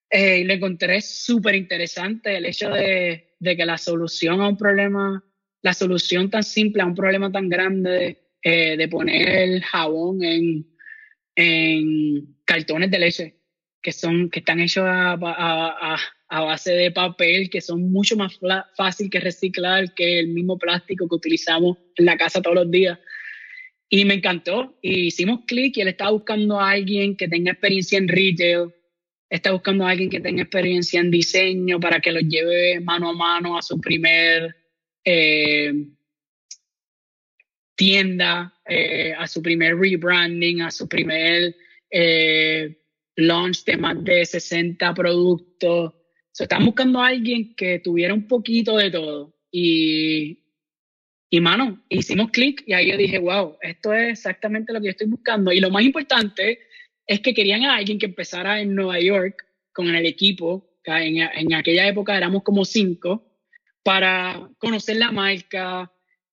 [0.09, 4.57] Eh, y lo encontré súper interesante el hecho de, de, que la solución a un
[4.57, 5.23] problema,
[5.61, 10.73] la solución tan simple a un problema tan grande, eh, de poner el jabón en
[11.35, 13.35] en cartones de leche
[13.83, 15.97] que, son, que están hechos a, a,
[16.29, 18.39] a, base de papel, que son mucho más
[18.75, 22.97] fácil que reciclar que el mismo plástico que utilizamos en la casa todos los días.
[23.89, 24.79] Y me encantó.
[24.81, 28.73] Y hicimos clic y él estaba buscando a alguien que tenga experiencia en retail,
[29.29, 33.13] está buscando a alguien que tenga experiencia en diseño para que los lleve mano a
[33.13, 34.55] mano a su primer
[35.03, 35.73] eh,
[37.75, 41.55] tienda, eh, a su primer rebranding, a su primer
[41.91, 42.77] eh,
[43.15, 45.93] launch de más de 60 productos.
[46.31, 49.35] Se están buscando a alguien que tuviera un poquito de todo.
[49.51, 50.39] Y,
[51.29, 54.91] y mano, hicimos clic y ahí yo dije, wow, esto es exactamente lo que yo
[54.91, 55.51] estoy buscando.
[55.51, 56.59] Y lo más importante
[57.05, 61.53] es que querían a alguien que empezara en Nueva York con el equipo, en, en
[61.53, 63.31] aquella época éramos como cinco,
[63.83, 65.91] para conocer la marca,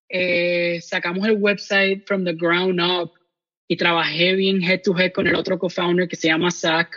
[0.09, 3.13] eh, sacamos el website from the ground up
[3.71, 6.91] y trabajé bien head to head con el otro co-founder que se llama Zach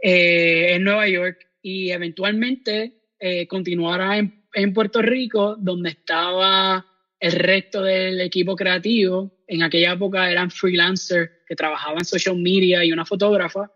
[0.00, 6.86] eh, en Nueva York y eventualmente eh, continuara en, Puerto Rico donde estaba
[7.18, 9.42] el resto del equipo creativo.
[9.48, 13.68] En aquella época eran freelancers que trabajaban en social media y una fotógrafa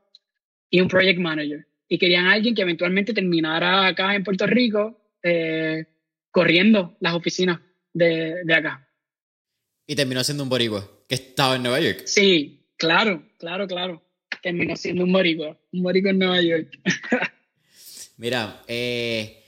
[0.70, 1.66] y un project manager.
[1.88, 5.10] Y querían alguien que eventualmente terminara acá en Puerto Rico
[6.30, 7.58] corriendo las oficinas
[7.92, 8.88] de, de acá.
[9.88, 12.02] Y terminó siendo un boricua, que estaba en Nueva York.
[12.06, 14.02] Sí, claro, claro, claro.
[14.42, 16.78] Terminó siendo un boricua, un boricua en Nueva York.
[18.16, 19.42] Mira, eh,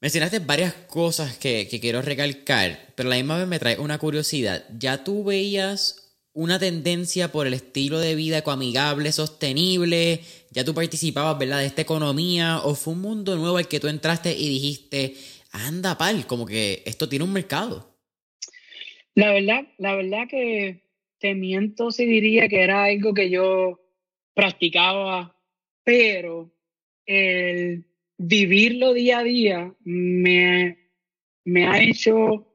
[0.00, 4.64] mencionaste varias cosas que, que, quiero recalcar, pero la misma vez me trae una curiosidad.
[4.78, 10.22] ¿Ya tú veías una tendencia por el estilo de vida ecoamigable, sostenible?
[10.50, 12.60] ¿Ya tú participabas, verdad, de esta economía?
[12.62, 15.16] ¿O fue un mundo nuevo al que tú entraste y dijiste,
[15.52, 17.91] anda, pal, como que esto tiene un mercado.
[19.14, 20.82] La verdad, la verdad que
[21.18, 23.80] te miento si diría que era algo que yo
[24.34, 25.36] practicaba,
[25.84, 26.52] pero
[27.06, 27.84] el
[28.16, 30.78] vivirlo día a día me,
[31.44, 32.54] me ha hecho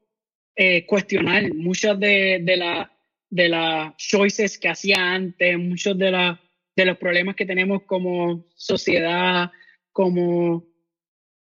[0.55, 2.89] eh, cuestionar muchas de, de las
[3.29, 6.41] de las choices que hacía antes, muchos de, la,
[6.75, 9.51] de los problemas que tenemos como sociedad,
[9.91, 10.65] como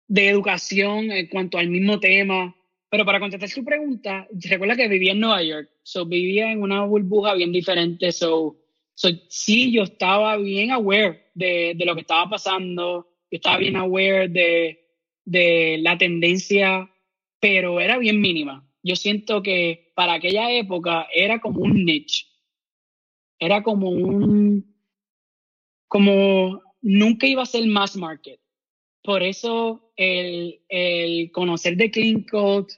[0.08, 2.56] de educación en cuanto al mismo tema.
[2.90, 6.84] Pero para contestar su pregunta, recuerda que vivía en Nueva York, so vivía en una
[6.86, 8.58] burbuja bien diferente, so,
[8.96, 13.76] so sí, yo estaba bien aware de, de, lo que estaba pasando, yo estaba bien
[13.76, 14.88] aware de,
[15.24, 16.90] de la tendencia,
[17.40, 18.68] pero era bien mínima.
[18.82, 22.26] Yo siento que para aquella época era como un niche,
[23.38, 24.76] era como un,
[25.88, 28.40] como nunca iba a ser mass market.
[29.04, 32.74] Por eso el, el conocer de Clean Code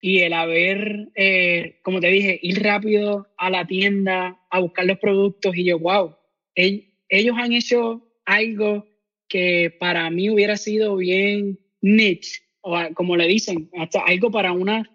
[0.00, 4.98] y el haber, eh, como te dije, ir rápido a la tienda a buscar los
[4.98, 6.14] productos y yo, wow,
[6.54, 8.86] ellos han hecho algo
[9.28, 14.88] que para mí hubiera sido bien niche, o como le dicen, hasta algo para una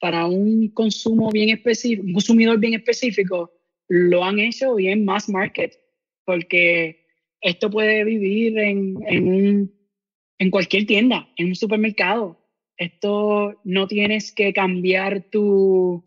[0.00, 3.52] para un consumo bien específico, un consumidor bien específico,
[3.88, 5.78] lo han hecho bien mass market,
[6.24, 7.06] porque
[7.42, 9.80] esto puede vivir en, en un
[10.38, 12.39] en cualquier tienda, en un supermercado.
[12.80, 16.02] Esto no tienes que cambiar tu,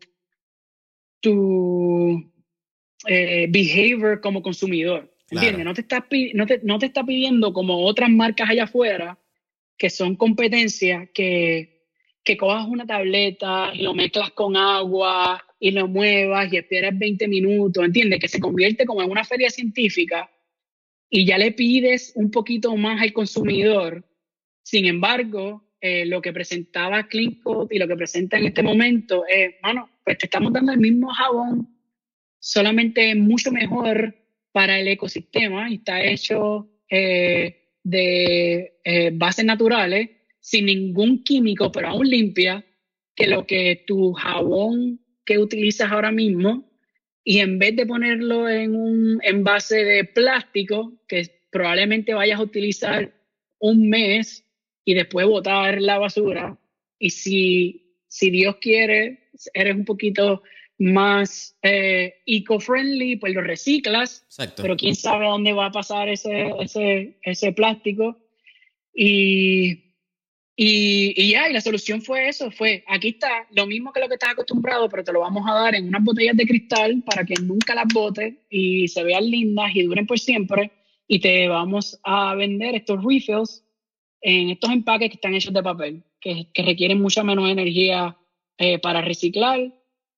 [1.20, 2.32] tu
[3.06, 5.14] eh, behavior como consumidor.
[5.30, 5.64] ¿Entiendes?
[5.64, 9.16] No, te está, no, te, no te está pidiendo como otras marcas allá afuera
[9.78, 11.86] que son competencias que,
[12.24, 17.28] que cojas una tableta y lo mezclas con agua y lo muevas y esperas 20
[17.28, 18.18] minutos, ¿entiendes?
[18.18, 20.28] Que se convierte como en una feria científica
[21.08, 24.04] y ya le pides un poquito más al consumidor
[24.64, 29.56] sin embargo, eh, lo que presentaba Clean y lo que presenta en este momento es,
[29.62, 31.76] bueno, pues te estamos dando el mismo jabón,
[32.38, 34.16] solamente mucho mejor
[34.50, 40.08] para el ecosistema y está hecho eh, de eh, bases naturales,
[40.40, 42.64] sin ningún químico, pero aún limpia,
[43.14, 46.64] que lo que tu jabón que utilizas ahora mismo,
[47.22, 53.12] y en vez de ponerlo en un envase de plástico, que probablemente vayas a utilizar
[53.58, 54.43] un mes
[54.84, 56.58] y después botar la basura.
[56.98, 60.42] Y si, si Dios quiere, eres un poquito
[60.78, 64.26] más eh, eco-friendly, pues lo reciclas,
[64.56, 68.18] pero quién sabe dónde va a pasar ese, ese, ese plástico.
[68.92, 69.94] Y,
[70.56, 74.08] y, y, ya, y la solución fue eso, fue, aquí está lo mismo que lo
[74.08, 77.24] que estás acostumbrado, pero te lo vamos a dar en unas botellas de cristal para
[77.24, 80.70] que nunca las botes y se vean lindas y duren por siempre.
[81.06, 83.64] Y te vamos a vender estos refills
[84.26, 88.16] en estos empaques que están hechos de papel, que, que requieren mucha menos energía
[88.56, 89.60] eh, para reciclar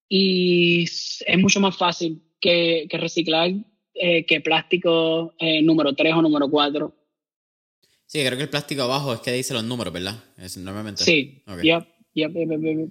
[0.09, 3.51] y es mucho más fácil que, que reciclar
[3.95, 6.95] eh, que plástico eh, número 3 o número 4.
[8.07, 10.23] Sí, creo que el plástico abajo es que dice los números, ¿verdad?
[10.39, 11.03] Es normalmente.
[11.03, 11.65] Sí, okay.
[11.65, 12.91] yep, yep, yep,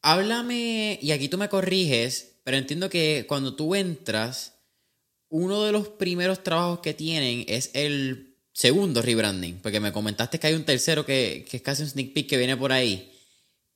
[0.00, 4.58] Háblame, y aquí tú me corriges, pero entiendo que cuando tú entras,
[5.28, 8.29] uno de los primeros trabajos que tienen es el
[8.60, 12.12] segundo rebranding, porque me comentaste que hay un tercero que, que es casi un sneak
[12.12, 13.10] peek que viene por ahí.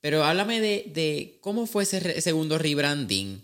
[0.02, 3.40] Pero háblame de, de cómo fue ese segundo rebranding.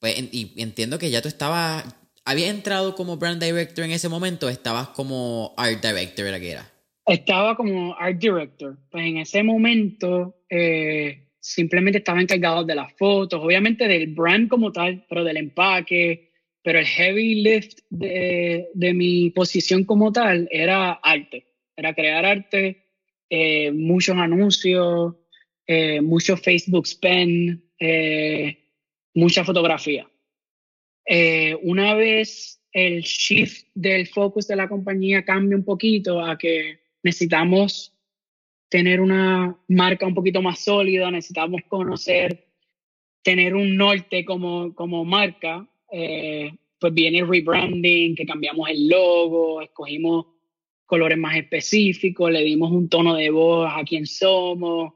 [0.00, 1.84] Pues, y entiendo que ya tú estabas,
[2.24, 6.68] ¿había entrado como brand director en ese momento estabas como art director, era que era?
[7.06, 8.76] Estaba como art director.
[8.90, 14.72] Pues en ese momento eh, simplemente estaba encargado de las fotos, obviamente del brand como
[14.72, 16.29] tal, pero del empaque,
[16.62, 21.46] pero el heavy lift de, de mi posición como tal era arte,
[21.76, 22.84] era crear arte,
[23.30, 25.14] eh, muchos anuncios,
[25.66, 28.58] eh, mucho Facebook spend, eh,
[29.14, 30.10] mucha fotografía.
[31.06, 36.80] Eh, una vez el shift del focus de la compañía cambia un poquito a que
[37.02, 37.96] necesitamos
[38.68, 42.46] tener una marca un poquito más sólida, necesitamos conocer,
[43.22, 49.62] tener un norte como, como marca, eh, pues viene el rebranding, que cambiamos el logo,
[49.62, 50.26] escogimos
[50.86, 54.92] colores más específicos, le dimos un tono de voz a quién somos,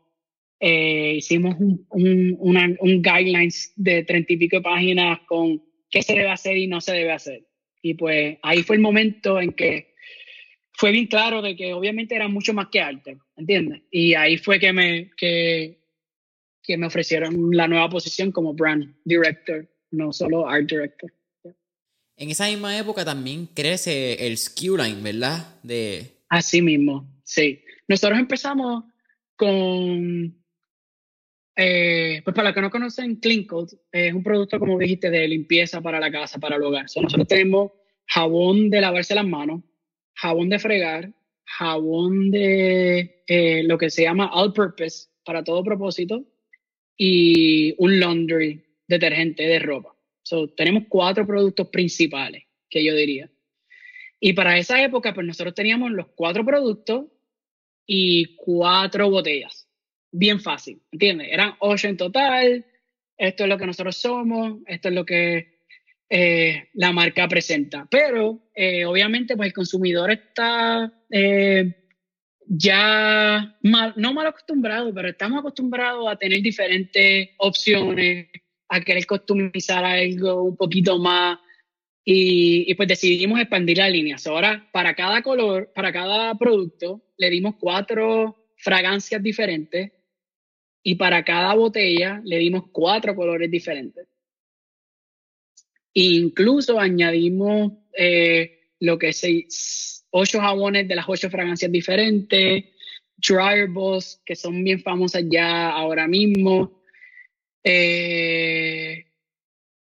[0.59, 6.15] eh, hicimos un, un, un guidelines de treinta y pico de páginas con qué se
[6.15, 7.47] debe hacer y no se debe hacer.
[7.83, 9.95] Y pues ahí fue el momento en que
[10.73, 13.83] fue bien claro de que obviamente era mucho más que arte, ¿entiendes?
[13.91, 15.79] Y ahí fue que me, que,
[16.63, 21.13] que me ofrecieron la nueva posición como brand director, no solo art director.
[22.17, 25.59] En esa misma época también crece el SKU line, ¿verdad?
[25.63, 26.19] De...
[26.29, 27.63] Así mismo, sí.
[27.89, 28.85] Nosotros empezamos
[29.37, 30.35] con
[31.57, 33.47] eh, pues para los que no conocen, Clean
[33.93, 36.83] es un producto, como dijiste, de limpieza para la casa, para el hogar.
[36.83, 37.73] nosotros tenemos
[38.07, 39.63] jabón de lavarse las manos,
[40.15, 41.13] jabón de fregar,
[41.45, 46.25] jabón de eh, lo que se llama all purpose, para todo propósito,
[46.97, 49.95] y un laundry detergente de ropa.
[50.57, 53.31] tenemos cuatro productos principales, que yo diría.
[54.21, 57.07] Y para esa época, pues nosotros teníamos los cuatro productos
[57.87, 59.65] y cuatro botellas
[60.15, 61.29] bien fácil, ¿entiendes?
[61.31, 62.65] Eran ocho en total,
[63.17, 65.59] esto es lo que nosotros somos, esto es lo que
[66.09, 67.87] eh, la marca presenta.
[67.91, 71.75] Pero eh, obviamente pues el consumidor está eh,
[72.47, 78.29] ya mal, no mal acostumbrado, pero estamos acostumbrados a tener diferentes opciones,
[78.75, 81.39] a querer customizar algo un poquito más.
[82.07, 84.17] Y, pues decidimos expandir la línea.
[84.27, 89.93] Ahora, para cada color, para cada producto, le dimos cuatro fragancias diferentes
[90.83, 94.07] y para cada botella le dimos cuatro colores diferentes.
[95.97, 102.65] incluso añadimos eh, lo que es ocho jabones de las ocho fragancias diferentes,
[103.17, 106.84] dryer balls que son bien famosas ya ahora mismo.
[107.65, 109.07] Eh,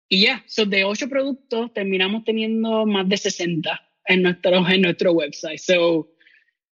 [0.09, 5.11] y ya, son de ocho productos terminamos teniendo más de 60 en nuestro, en nuestro
[5.13, 5.59] website.
[5.59, 6.11] So,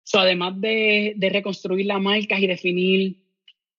[0.05, 3.25] so además de, de reconstruir las marcas y definir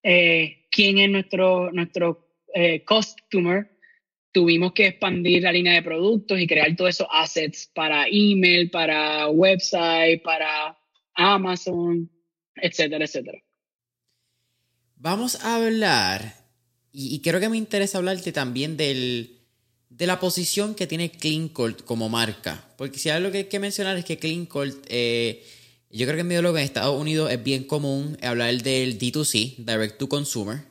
[0.04, 3.72] eh, quién es nuestro, nuestro eh, customer,
[4.32, 9.30] tuvimos que expandir la línea de productos y crear todos esos assets para email, para
[9.30, 10.78] website, para
[11.14, 12.12] Amazon,
[12.56, 13.40] etcétera, etcétera.
[14.98, 16.45] Vamos a hablar,
[16.98, 19.38] y, creo que me interesa hablarte también del,
[19.90, 22.64] de la posición que tiene Clean como marca.
[22.78, 24.48] Porque si hay algo que hay que mencionar es que Clean
[24.88, 25.44] eh,
[25.92, 29.98] yo creo que en medio en Estados Unidos es bien común hablar del D2C, Direct
[29.98, 30.62] to Consumer.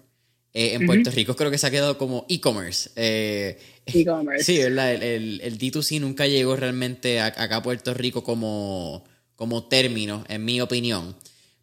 [0.55, 2.91] Eh, en Puerto Rico creo que se ha quedado como e-commerce.
[2.97, 4.45] Eh, e-commerce.
[4.45, 9.05] Sí, El, el, D2C nunca llegó realmente acá a Puerto Rico como,
[9.37, 11.14] como término, en mi opinión.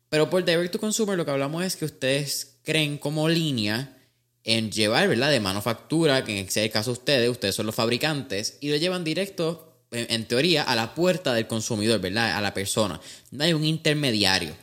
[0.09, 3.97] Pero por Direct to Consumer lo que hablamos es que ustedes creen como línea
[4.43, 5.31] en llevar, ¿verdad?
[5.31, 9.03] De manufactura, que en el caso de ustedes, ustedes son los fabricantes, y lo llevan
[9.03, 12.37] directo en teoría, a la puerta del consumidor, ¿verdad?
[12.37, 13.01] A la persona.
[13.31, 14.55] No hay un intermediario.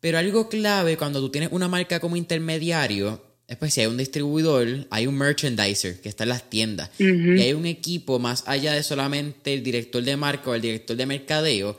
[0.00, 3.96] Pero algo clave cuando tú tienes una marca como intermediario es pues si hay un
[3.96, 8.72] distribuidor, hay un merchandiser que está en las tiendas y hay un equipo más allá
[8.72, 11.78] de solamente el director de marca o el director de mercadeo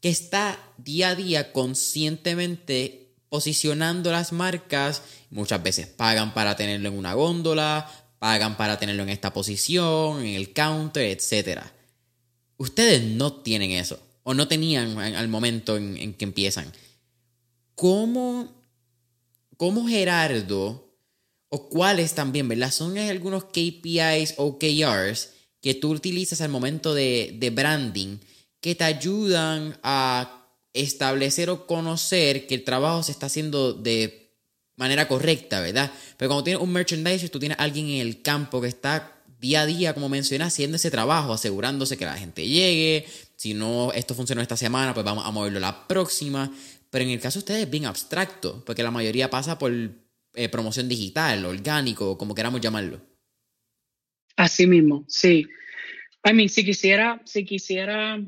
[0.00, 5.02] que está día a día conscientemente posicionando las marcas.
[5.30, 10.34] Muchas veces pagan para tenerlo en una góndola, pagan para tenerlo en esta posición, en
[10.34, 11.72] el counter, etcétera.
[12.56, 16.70] Ustedes no tienen eso, o no tenían al momento en, que empiezan.
[17.74, 18.48] ¿Cómo,
[19.56, 20.94] ¿Cómo Gerardo,
[21.48, 22.70] o cuáles también, ¿verdad?
[22.72, 28.18] Son algunos KPIs o KRs que tú utilizas al momento de, de branding
[28.60, 34.19] que te ayudan a establecer o conocer que el trabajo se está haciendo de
[34.80, 35.92] manera correcta, ¿verdad?
[36.16, 39.66] Pero cuando tienes un merchandiser, tú tienes alguien en el campo que está día a
[39.66, 43.04] día, como mencioné, haciendo ese trabajo, asegurándose que la gente llegue.
[43.36, 46.50] Si no, esto funcionó esta semana, pues vamos a moverlo la próxima.
[46.90, 50.48] Pero en el caso de ustedes es bien abstracto, porque la mayoría pasa por eh,
[50.48, 53.00] promoción digital, orgánico, como queramos llamarlo.
[54.36, 55.46] Así mismo, sí.
[56.24, 58.18] I mean, si quisiera, si quisiera,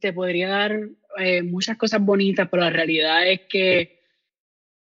[0.00, 0.88] te podría dar
[1.18, 3.97] eh, muchas cosas bonitas, pero la realidad es que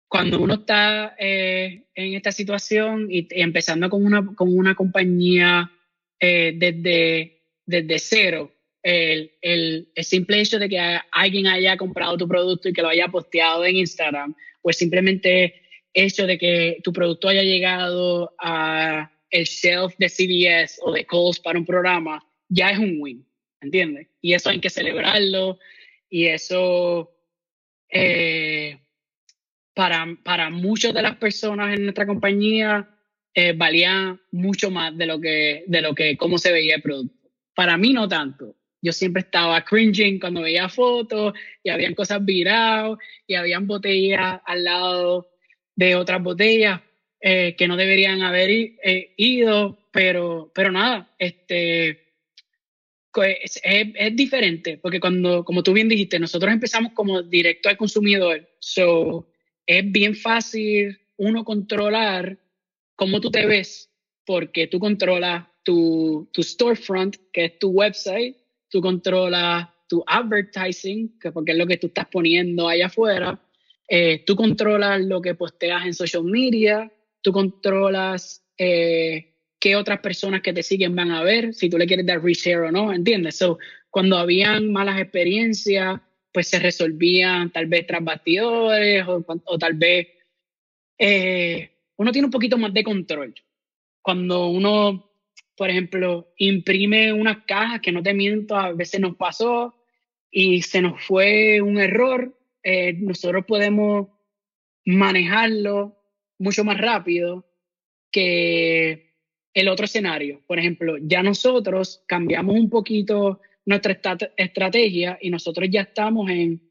[0.09, 5.70] cuando uno está eh, en esta situación y, empezando con una, con una compañía
[6.20, 8.52] eh, desde, desde cero,
[8.82, 10.78] el, el, el, simple hecho de que
[11.11, 16.26] alguien haya comprado tu producto y que lo haya posteado en Instagram, pues simplemente hecho
[16.26, 21.59] de que tu producto haya llegado a el shelf de CBS o de Kohl's para
[21.59, 23.26] un programa, ya es un win,
[23.61, 24.09] ¿entiendes?
[24.20, 25.59] Y eso hay que celebrarlo
[26.09, 27.12] y eso...
[27.88, 28.78] Eh,
[29.77, 32.89] para, para muchas de las personas en nuestra compañía
[33.35, 37.29] eh, valía mucho más de lo que, de lo que cómo se veía el producto.
[37.55, 38.57] Para mí no tanto.
[38.81, 42.97] Yo siempre estaba cringing cuando veía fotos y habían cosas viradas
[43.27, 45.29] y habían botellas al lado
[45.74, 46.81] de otras botellas
[47.20, 52.14] eh, que no deberían haber eh, ido, pero, pero nada, este,
[53.43, 58.49] es, es, diferente, porque cuando, como tú bien dijiste, nosotros empezamos como directo al consumidor,
[58.59, 59.27] so
[59.66, 62.38] es bien fácil uno controlar
[62.94, 63.90] cómo tú te ves,
[64.24, 68.36] porque tú controlas tu, storefront, que es tu website,
[68.70, 73.40] tú controlas tu advertising, que porque es lo que tú estás poniendo allá afuera,
[73.88, 76.90] eh, tú controlas lo que posteas en social media,
[77.20, 81.86] tú controlas eh, qué otras personas que te siguen van a ver, si tú le
[81.86, 83.36] quieres dar reshare o no, ¿entiendes?
[83.36, 83.58] So,
[83.90, 86.00] cuando habían malas experiencias,
[86.37, 90.07] pues se resolvían tal vez tras bastidores o, tal vez
[90.99, 93.34] eh, uno tiene un poquito más de control.
[94.03, 95.12] Cuando uno,
[95.57, 99.76] por ejemplo, imprime unas cajas, que no te miento, a veces nos pasó
[100.30, 104.09] y se nos fue un error, eh, nosotros podemos
[104.84, 105.97] manejarlo
[106.39, 107.47] mucho más rápido
[108.11, 109.16] que
[109.55, 110.43] el otro escenario.
[110.47, 113.98] Por ejemplo, ya nosotros cambiamos un poquito nuestra
[114.36, 116.62] estrategia y nosotros ya estamos en...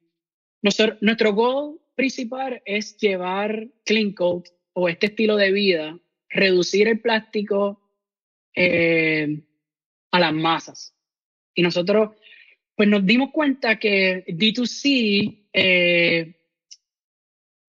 [0.61, 6.99] Nuestro, nuestro goal principal es llevar Clean Coat o este estilo de vida, reducir el
[7.01, 7.81] plástico
[8.55, 9.43] eh,
[10.11, 10.95] a las masas.
[11.53, 12.15] Y nosotros,
[12.75, 16.35] pues nos dimos cuenta que D2C eh,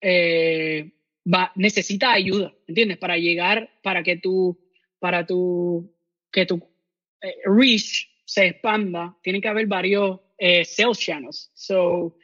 [0.00, 0.92] eh,
[1.32, 2.98] va, necesita ayuda, ¿entiendes?
[2.98, 4.58] Para llegar, para que tú,
[4.98, 5.94] para tu,
[6.32, 6.66] que tu
[7.44, 11.50] reach se expanda, tiene que haber varios eh, sales channels.
[11.54, 12.18] So,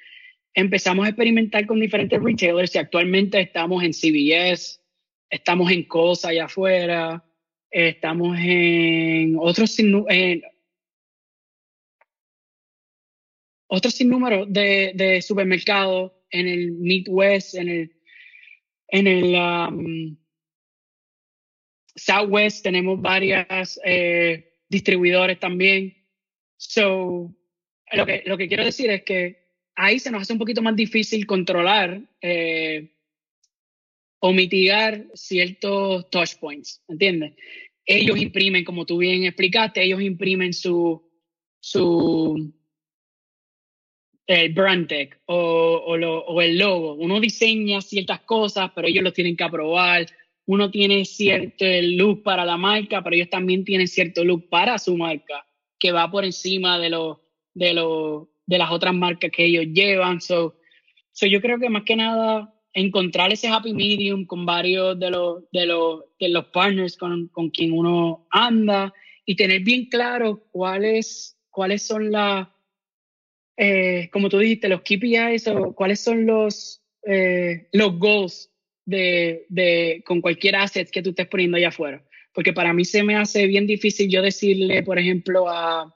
[0.53, 4.81] empezamos a experimentar con diferentes retailers y actualmente estamos en CVS,
[5.31, 7.25] estamos en Cosa allá afuera,
[7.71, 10.43] estamos en otros en,
[13.69, 17.97] otros sinnúmero de, de supermercados en el Midwest, en el,
[18.89, 20.17] en el um,
[21.95, 25.95] Southwest tenemos varias eh, distribuidores también.
[26.57, 27.33] So,
[27.93, 29.43] lo que, lo que quiero decir es que
[29.77, 32.91] ahí se nos hace un poquito más difícil controlar eh,
[34.21, 37.35] o mitigar ciertos touch points, ¿entiendes?
[37.85, 41.03] Ellos imprimen, como tú bien explicaste, ellos imprimen su,
[41.61, 42.53] su
[44.27, 45.37] el brand tag o,
[45.87, 46.95] o, o, el logo.
[46.95, 50.07] Uno diseña ciertas cosas, pero ellos lo tienen que aprobar
[50.47, 54.97] uno tiene cierto look para la marca, pero ellos también tienen cierto look para su
[54.97, 55.47] marca,
[55.79, 57.23] que va por encima de, lo,
[57.55, 60.21] de, lo, de las otras marcas que ellos llevan.
[60.21, 60.57] So,
[61.13, 65.45] so yo creo que más que nada encontrar ese happy medium con varios de los,
[65.53, 68.93] de los, de los partners con, con quien uno anda
[69.25, 72.49] y tener bien claro cuáles, cuáles son las,
[73.57, 78.52] eh, como tú dijiste, los KPIs o cuáles son los, eh, los goals
[78.85, 82.03] de, de, con cualquier asset que tú estés poniendo allá afuera.
[82.33, 85.95] Porque para mí se me hace bien difícil yo decirle, por ejemplo, a,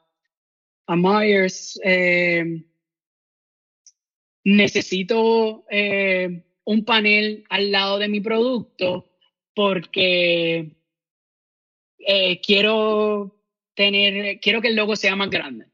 [0.87, 2.63] a Myers, eh,
[4.45, 9.11] necesito eh, un panel al lado de mi producto
[9.55, 10.77] porque
[11.99, 13.43] eh, quiero
[13.75, 15.67] tener, quiero que el logo sea más grande.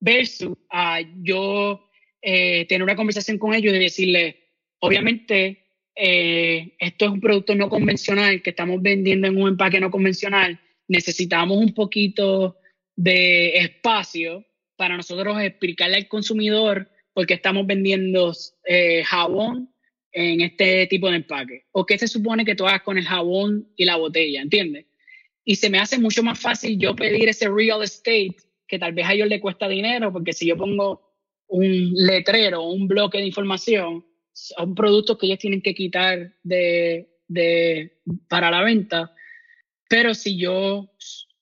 [0.00, 1.84] Versus a yo
[2.20, 5.67] tener una conversación con ellos y decirle, obviamente
[5.98, 10.60] eh, esto es un producto no convencional que estamos vendiendo en un empaque no convencional,
[10.86, 12.56] necesitamos un poquito
[12.94, 14.44] de espacio
[14.76, 18.32] para nosotros explicarle al consumidor por qué estamos vendiendo
[18.64, 19.70] eh, jabón
[20.12, 21.64] en este tipo de empaque?
[21.72, 24.40] ¿O qué se supone que tú hagas con el jabón y la botella?
[24.40, 24.86] ¿Entiendes?
[25.44, 28.36] Y se me hace mucho más fácil yo pedir ese real estate
[28.66, 31.08] que tal vez a ellos les cuesta dinero, porque si yo pongo
[31.48, 34.04] un letrero o un bloque de información,
[34.38, 39.12] son productos que ellos tienen que quitar de, de, para la venta.
[39.88, 40.92] Pero si yo,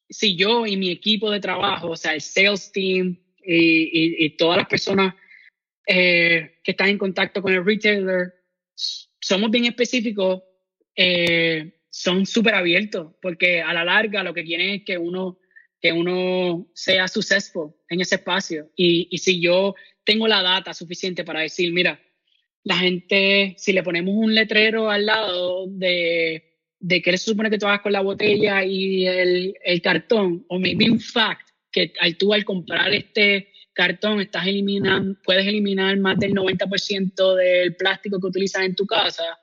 [0.08, 4.56] si yo y mi equipo de trabajo, o sea, el sales team y, y, todas
[4.56, 5.14] las personas
[5.86, 8.32] eh, que están en contacto con el retailer,
[8.74, 10.42] somos bien específicos,
[10.94, 15.38] eh, son súper abiertos, porque a la larga lo que quieren es que uno,
[15.80, 18.70] que uno sea successful en ese espacio.
[18.74, 19.74] Y, y si yo
[20.04, 22.00] tengo la data suficiente para decir, mira,
[22.66, 27.58] la gente, si le ponemos un letrero al lado de, de qué se supone que
[27.58, 32.34] tú con la botella y el, el cartón, o maybe un fact, que al tú
[32.34, 38.64] al comprar este cartón estás eliminando, puedes eliminar más del 90% del plástico que utilizas
[38.64, 39.38] en tu casa,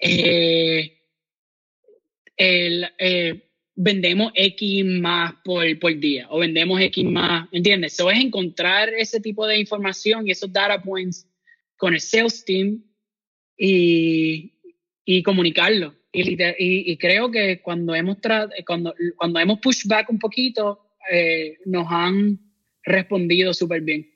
[0.00, 0.98] eh,
[2.36, 7.92] el, eh, vendemos X más por, por, día o vendemos X más, ¿entiendes?
[7.92, 11.28] Eso es encontrar ese tipo de información y esos data points
[11.82, 12.80] con el sales team
[13.58, 14.52] y,
[15.04, 15.96] y comunicarlo.
[16.12, 16.36] Y,
[16.92, 18.18] y, creo que cuando hemos,
[18.64, 22.38] cuando, cuando hemos push back un poquito, eh, nos han
[22.84, 24.08] respondido súper bien.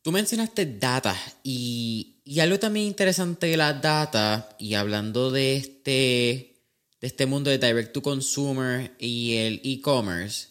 [0.00, 5.90] Tú mencionaste data y, y, algo también interesante de la data y hablando de este,
[7.00, 10.50] de este mundo de direct to consumer y el e-commerce,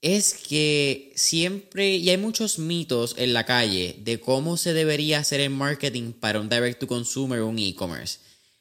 [0.00, 5.40] es que siempre, y hay muchos mitos en la calle de cómo se debería hacer
[5.40, 8.20] el marketing para un direct to consumer o un e-commerce.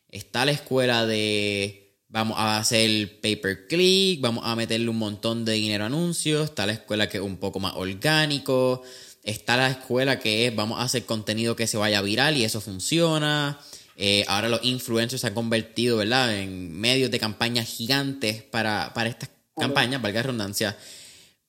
[0.10, 5.44] Está la escuela de Vamos a hacer pay per click, vamos a meterle un montón
[5.44, 6.46] de dinero a anuncios.
[6.46, 8.82] Está la escuela que es un poco más orgánico.
[9.24, 12.62] Está la escuela que es vamos a hacer contenido que se vaya viral y eso
[12.62, 13.60] funciona.
[13.98, 19.10] Eh, ahora los influencers se han convertido, ¿verdad?, en medios de campañas gigantes para, para
[19.10, 20.78] estas campañas, valga la redundancia.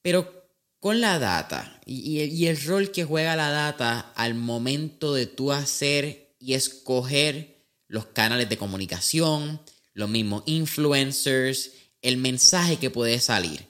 [0.02, 0.48] Pero
[0.80, 5.52] con la data y, y, el rol que juega la data al momento de tú
[5.52, 9.60] hacer y escoger los canales de comunicación,
[9.94, 11.72] los mismos influencers,
[12.02, 13.66] el mensaje que puede salir.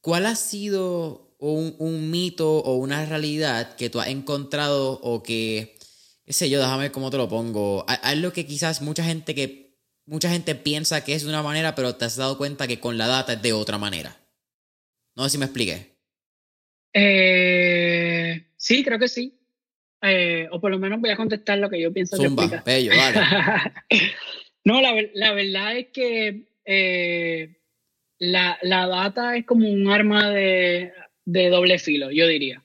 [0.00, 5.76] ¿Cuál ha sido un, mito o una realidad que tú has encontrado o que,
[6.24, 9.70] qué sé yo, déjame ver cómo te lo pongo, algo que quizás mucha gente que
[10.06, 12.98] mucha gente piensa que es de una manera, pero te has dado cuenta que con
[12.98, 14.19] la data es de otra manera.
[15.16, 15.90] No sé si me expliqué.
[16.92, 19.38] Eh, sí, creo que sí.
[20.02, 22.92] Eh, o por lo menos voy a contestar lo que yo pienso Zumba, que bello,
[22.96, 23.20] vale.
[24.62, 27.56] No, la, la, verdad es que eh,
[28.18, 30.92] la, la, data es como un arma de,
[31.24, 32.62] de doble filo, yo diría.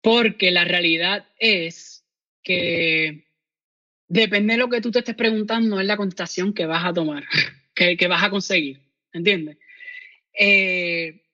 [0.00, 2.04] Porque la realidad es
[2.44, 3.26] que
[4.06, 7.24] depende de lo que tú te estés preguntando, es la contestación que vas a tomar,
[7.74, 8.80] que, que vas a conseguir.
[9.12, 9.58] ¿Entiendes?
[10.38, 11.25] Eh,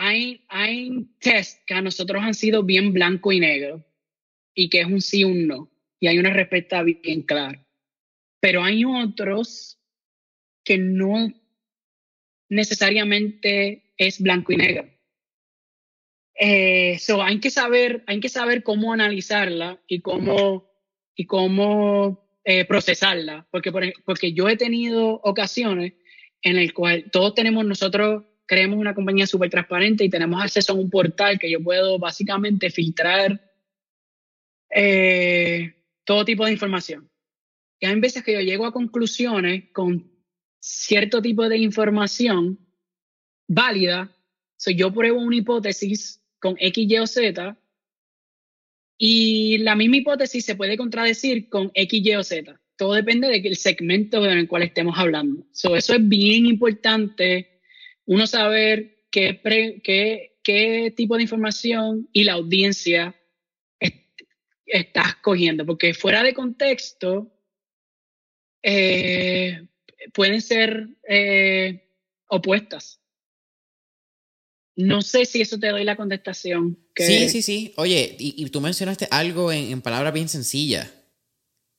[0.00, 3.84] hay, hay test que a nosotros han sido bien blanco y negro
[4.54, 5.70] y que es un sí o un no.
[6.00, 7.66] Y hay una respuesta bien clara.
[8.40, 9.78] Pero hay otros
[10.64, 11.30] que no
[12.48, 14.88] necesariamente es blanco y negro.
[16.34, 20.72] Eh, hay que saber, hay que saber cómo analizarla y cómo,
[21.14, 23.70] y cómo eh, procesarla, porque,
[24.06, 25.92] porque yo he tenido ocasiones
[26.40, 30.74] en el cual todos tenemos nosotros creemos una compañía súper transparente y tenemos acceso a
[30.74, 33.40] un portal que yo puedo básicamente filtrar
[34.68, 35.72] eh,
[36.02, 37.08] todo tipo de información.
[37.78, 40.10] Y hay veces que yo llego a conclusiones con
[40.58, 42.58] cierto tipo de información
[43.46, 44.10] válida.
[44.56, 47.56] So, yo pruebo una hipótesis con X, Y o Z
[48.98, 52.60] y la misma hipótesis se puede contradecir con X, Y o Z.
[52.76, 55.46] Todo depende del segmento en el cual estemos hablando.
[55.52, 57.49] So, eso es bien importante,
[58.10, 59.40] uno saber qué,
[59.84, 63.14] qué, qué tipo de información y la audiencia
[64.66, 67.32] estás cogiendo, porque fuera de contexto,
[68.64, 69.64] eh,
[70.12, 71.88] pueden ser eh,
[72.26, 73.00] opuestas.
[74.74, 76.80] No sé si eso te doy la contestación.
[76.96, 77.72] Sí, sí, sí.
[77.76, 80.90] Oye, y, tú mencionaste algo en, palabras bien sencillas.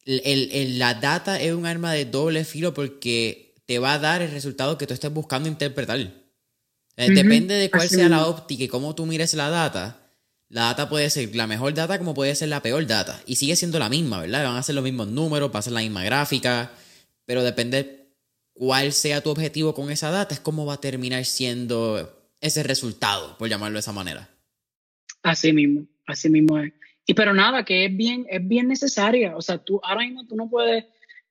[0.06, 4.32] El, la data es un arma de doble filo porque te va a dar el
[4.32, 6.21] resultado que tú estés buscando interpretar.
[6.98, 9.98] Eh, depende de cuál sea la óptica y cómo tú mires la data.
[10.50, 13.22] La data puede ser la mejor data como puede ser la peor data.
[13.26, 14.44] Y sigue siendo la misma, ¿verdad?
[14.44, 16.72] Van a ser los mismos números, va a ser la misma gráfica.
[17.26, 18.02] Pero depende
[18.54, 23.38] cuál sea tu objetivo con esa data, es cómo va a terminar siendo ese resultado,
[23.38, 24.30] por llamarlo de esa manera.
[25.24, 26.74] Así mismo, así mismo es.
[27.06, 29.38] y pero nada, que es bien, es bien necesaria.
[29.38, 30.86] O sea, tú ahora mismo tú no puedes,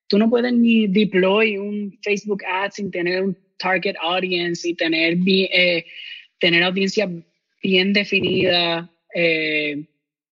[0.07, 5.19] tú no puedes ni deploy un Facebook ad sin tener un target audience y tener,
[5.27, 5.87] eh,
[6.39, 7.09] tener audiencia
[7.63, 8.91] bien definida.
[9.15, 9.85] Eh,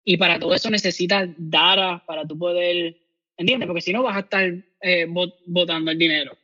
[0.03, 2.95] y para todo eso necesitas data para tú poder,
[3.38, 3.67] ¿entiendes?
[3.67, 5.07] Porque si no vas a estar eh,
[5.45, 6.38] botando el dinero.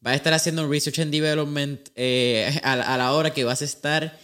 [0.00, 3.64] Vas a estar haciendo un research and development eh, a, la hora que vas a
[3.64, 4.18] estar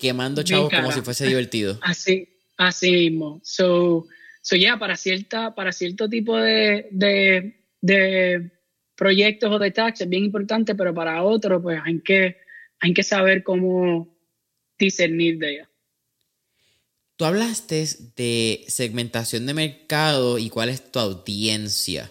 [0.00, 1.78] quemando chavos como si fuese divertido.
[1.82, 2.28] Así,
[2.58, 3.40] así mismo.
[3.44, 4.06] So,
[4.42, 8.50] so yeah, para, cierta, para cierto tipo de, de, de
[8.96, 9.72] proyectos o de
[10.08, 12.38] bien importante, pero para otros, pues hay que,
[12.80, 14.08] hay que saber cómo
[14.78, 15.70] discernir de ella.
[17.16, 17.86] Tú hablaste
[18.16, 22.10] de segmentación de mercado y cuál es tu audiencia.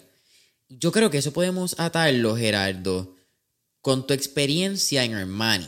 [0.67, 3.15] Yo creo que eso podemos atarlo, Gerardo,
[3.81, 5.67] con tu experiencia en Armani.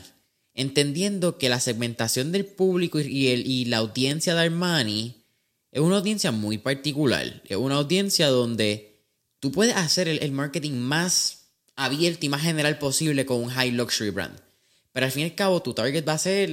[0.55, 5.23] Entendiendo que la segmentación del público y, el, y la audiencia de Armani
[5.71, 7.43] es una audiencia muy particular.
[7.45, 8.86] Es una audiencia donde
[9.39, 13.71] tú puedes hacer el, el marketing más abierto y más general posible con un high
[13.71, 14.39] luxury brand.
[14.93, 16.49] Pero al fin y al cabo, tu target va a ser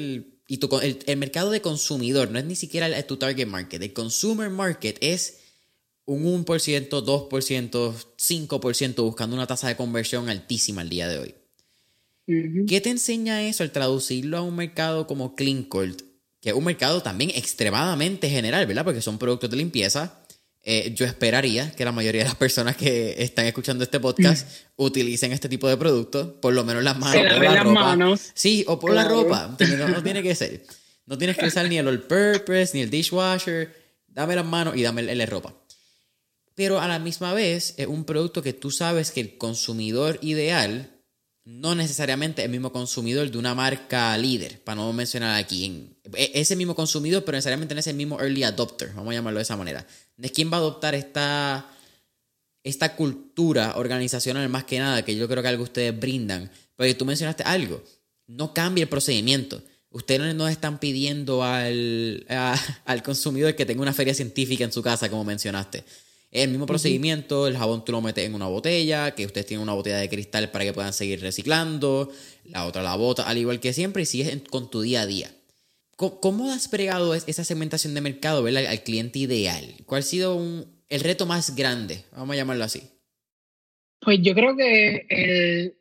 [0.46, 0.60] y
[1.06, 3.82] el, mercado de consumidor no es ni siquiera tu target market.
[3.82, 5.38] El consumer market es
[6.04, 11.34] un 1%, 2%, 5% buscando una tasa de conversión altísima al día de hoy.
[12.66, 16.02] ¿Qué te enseña eso al traducirlo a un mercado como Clean Cold?
[16.40, 18.84] Que es un mercado también extremadamente general, ¿verdad?
[18.84, 20.23] Porque son productos de limpieza
[20.66, 24.82] eh, yo esperaría que la mayoría de las personas que están escuchando este podcast mm.
[24.82, 27.16] utilicen este tipo de productos, por lo menos las manos.
[27.16, 28.30] por la las manos.
[28.32, 29.56] Sí, o por la ropa.
[29.58, 30.64] No, tiene que ser.
[31.04, 33.74] No tienes que usar ni el all purpose, ni el dishwasher.
[34.08, 35.54] Dame las manos y dame la ropa.
[36.54, 40.93] Pero a la misma vez es un producto que tú sabes que el consumidor ideal
[41.44, 46.56] no necesariamente el mismo consumidor de una marca líder, para no mencionar aquí, e, ese
[46.56, 49.86] mismo consumidor, pero necesariamente en ese mismo early adopter, vamos a llamarlo de esa manera.
[50.20, 51.70] Es quién va a adoptar esta,
[52.62, 56.50] esta cultura organizacional más que nada, que yo creo que algo ustedes brindan.
[56.76, 57.84] Porque tú mencionaste algo,
[58.26, 59.62] no cambia el procedimiento.
[59.90, 62.26] Ustedes no están pidiendo al,
[62.84, 65.84] al consumidor que tenga una feria científica en su casa, como mencionaste.
[66.34, 69.72] El mismo procedimiento, el jabón tú lo metes en una botella, que ustedes tienen una
[69.72, 72.10] botella de cristal para que puedan seguir reciclando,
[72.46, 75.30] la otra la bota, al igual que siempre, y sigues con tu día a día.
[75.94, 78.66] ¿Cómo, has pregado esa segmentación de mercado ¿verdad?
[78.66, 79.64] al cliente ideal?
[79.86, 82.02] ¿Cuál ha sido el reto más grande?
[82.10, 82.82] Vamos a llamarlo así.
[84.00, 85.06] Pues yo creo que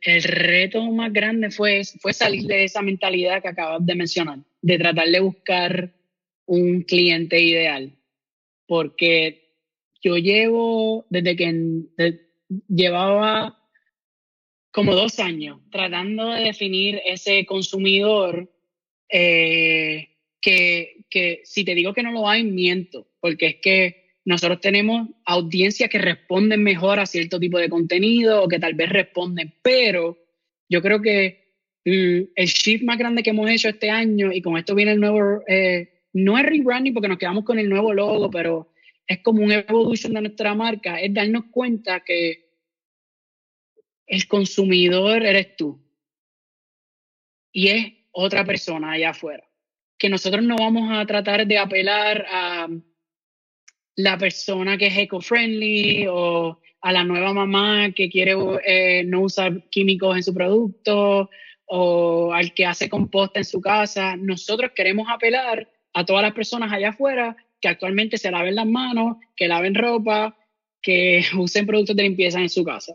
[0.02, 4.78] el, reto más grande fue, fue salir de esa mentalidad que acabas de mencionar, de
[4.78, 5.92] tratar de buscar
[6.46, 7.90] un cliente ideal.
[8.68, 9.43] Porque
[10.04, 11.80] yo llevo desde que
[12.68, 13.58] llevaba
[14.70, 18.52] como dos años tratando de definir ese consumidor
[19.08, 20.10] eh,
[20.42, 25.08] que, que, si te digo que no lo hay, miento, porque es que nosotros tenemos
[25.24, 30.18] audiencias que responden mejor a cierto tipo de contenido o que tal vez responden, pero
[30.68, 31.44] yo creo que
[31.84, 35.42] el shift más grande que hemos hecho este año y con esto viene el nuevo,
[35.46, 38.73] eh, no es rebranding porque nos quedamos con el nuevo logo, pero
[39.06, 42.44] es como un evolution de nuestra marca, es darnos cuenta que
[44.06, 45.80] el consumidor eres tú
[47.52, 49.44] y es otra persona allá afuera.
[49.98, 52.68] Que nosotros no vamos a tratar de apelar a
[53.96, 58.34] la persona que es eco-friendly o a la nueva mamá que quiere
[58.66, 61.30] eh, no usar químicos en su producto
[61.66, 64.16] o al que hace composta en su casa.
[64.16, 69.16] Nosotros queremos apelar a todas las personas allá afuera que actualmente se laven las manos,
[69.34, 70.36] que laven ropa,
[70.82, 72.94] que usen productos de limpieza en su casa.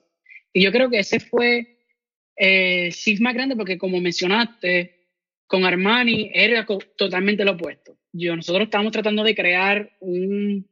[0.53, 1.79] Y yo creo que ese fue
[2.37, 5.07] eh, más grande porque como mencionaste,
[5.47, 7.97] con Armani era totalmente lo opuesto.
[8.11, 10.69] Yo, nosotros estamos tratando de crear un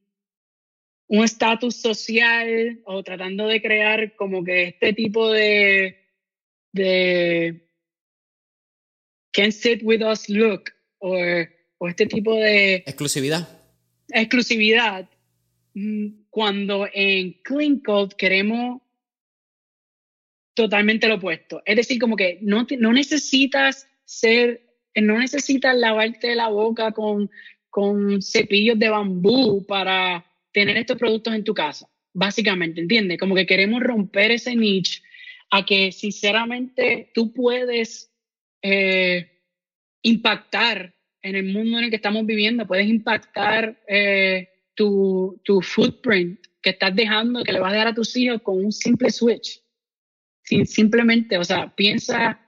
[1.10, 5.98] un estatus social o tratando de crear como que este tipo de
[6.72, 7.68] de
[9.32, 10.66] can sit with us look
[11.00, 11.16] o,
[11.78, 13.57] o este tipo de exclusividad
[14.10, 15.10] exclusividad
[15.74, 18.82] mm, cuando en Clean Code queremos
[20.54, 21.62] totalmente lo opuesto.
[21.66, 24.62] Es decir, como que no, no necesitas ser,
[24.96, 27.30] no necesitas lavarte la boca con,
[27.70, 33.20] con cepillos de bambú para tener estos productos en tu casa, básicamente, ¿entiendes?
[33.20, 35.04] Como que queremos romper ese niche
[35.52, 38.12] a que sinceramente tú puedes
[38.64, 39.30] eh,
[40.02, 40.96] impactar
[41.28, 46.72] en el mundo en el que estamos viviendo, puedes impactar eh, tu, tu, footprint que
[46.72, 49.62] estás dejando, que le vas a dar a tus hijos con un simple switch.
[50.44, 52.40] Sin, simplemente, o sea, piensa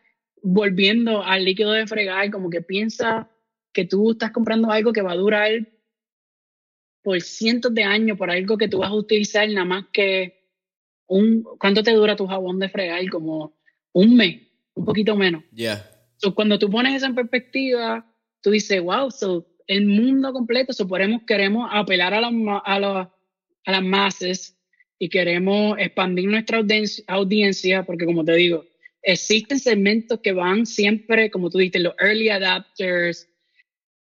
[0.42, 3.30] volviendo al líquido de fregar, como que piensa
[3.74, 5.52] que tú estás comprando algo que va a durar
[7.02, 10.48] por cientos de años por algo que tú vas a utilizar nada más que
[11.08, 11.44] un...
[11.60, 13.08] ¿Cuánto te dura tu jabón de fregar?
[13.10, 13.58] Como
[13.94, 14.42] un mes,
[14.76, 15.44] un poquito menos.
[15.52, 15.90] Ya.
[16.36, 18.09] cuando tú pones eso en perspectiva,
[18.42, 22.30] tú dices, wow, so, el mundo completo, suponemos queremos apelar a, la,
[22.66, 23.12] a,
[23.66, 24.58] a las masas
[24.98, 26.62] y queremos expandir nuestra
[27.08, 28.66] audiencia, porque como te digo,
[29.02, 33.30] existen segmentos que van siempre, como tú dices, los early adapters,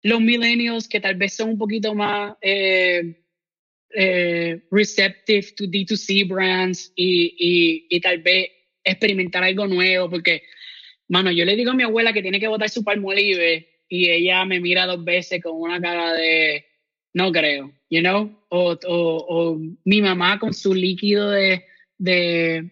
[0.02, 3.22] los millennials que tal vez son un poquito más eh,
[3.94, 8.48] eh, receptive to D2C brands y, y, y, tal vez
[8.84, 10.42] experimentar algo nuevo, porque,
[11.08, 14.44] mano, yo le digo a mi abuela que tiene que botar su palmolive y ella
[14.44, 16.64] me mira dos veces con una cara de
[17.14, 21.64] no creo, you know, o, o, mi mamá con su líquido de,
[21.96, 22.70] de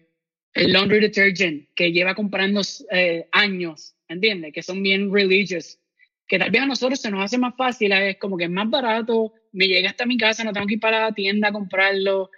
[0.53, 2.61] el laundry detergent que lleva comprando
[2.91, 4.53] eh, años, ¿entiendes?
[4.53, 5.79] Que son bien religious,
[6.27, 8.69] que tal vez a nosotros se nos hace más fácil, es como que es más
[8.69, 12.29] barato, me llega hasta mi casa, no tengo que ir para la tienda a comprarlo,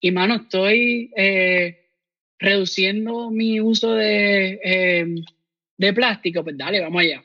[0.00, 1.90] y mano, estoy eh,
[2.38, 5.06] reduciendo mi uso de, eh,
[5.78, 7.24] de plástico, pues dale, vamos allá.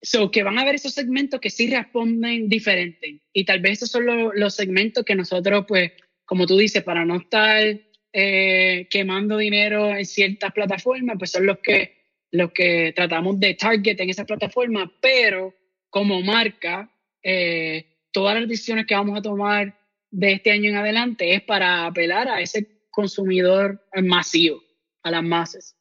[0.00, 3.20] So, que van a haber esos segmentos que sí responden diferente.
[3.32, 5.92] Y tal vez esos son los segmentos que nosotros, pues,
[6.24, 7.80] como tú dices, para no estar
[8.12, 11.96] eh, quemando dinero en ciertas plataformas, pues son los que,
[12.30, 15.54] los que tratamos de target en esas plataformas, pero
[15.90, 16.90] como marca,
[17.22, 19.78] eh, todas las decisiones que vamos a tomar
[20.10, 24.62] de este año en adelante es para apelar a ese consumidor masivo,
[25.02, 25.77] a las masas.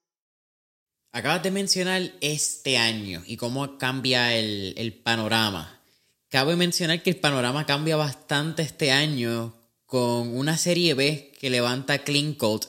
[1.11, 5.81] Acabas de mencionar este año y cómo cambia el, panorama.
[6.29, 9.55] Cabe mencionar que el panorama cambia bastante este año
[9.85, 12.67] con una serie B que levanta Clean Code,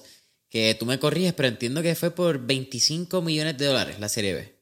[0.48, 4.34] que tú me corriges, pero entiendo que fue por 25 millones de dólares la serie
[4.34, 4.58] B.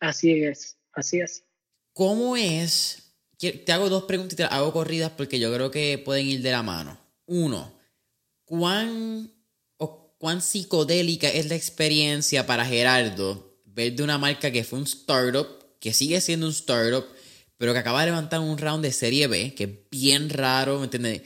[0.00, 1.44] Así es, así es.
[1.92, 3.14] ¿Cómo es?
[3.38, 6.52] Te hago dos preguntas y te hago corridas porque yo creo que pueden ir de
[6.52, 6.98] la mano.
[7.26, 7.76] Uno,
[8.44, 9.31] ¿cuán
[10.22, 15.48] cuán psicodélica es la experiencia para Gerardo ver de una marca que fue un startup,
[15.80, 17.04] que sigue siendo un startup,
[17.56, 20.84] pero que acaba de levantar un round de serie B, que es bien raro, ¿me
[20.84, 21.22] entiendes?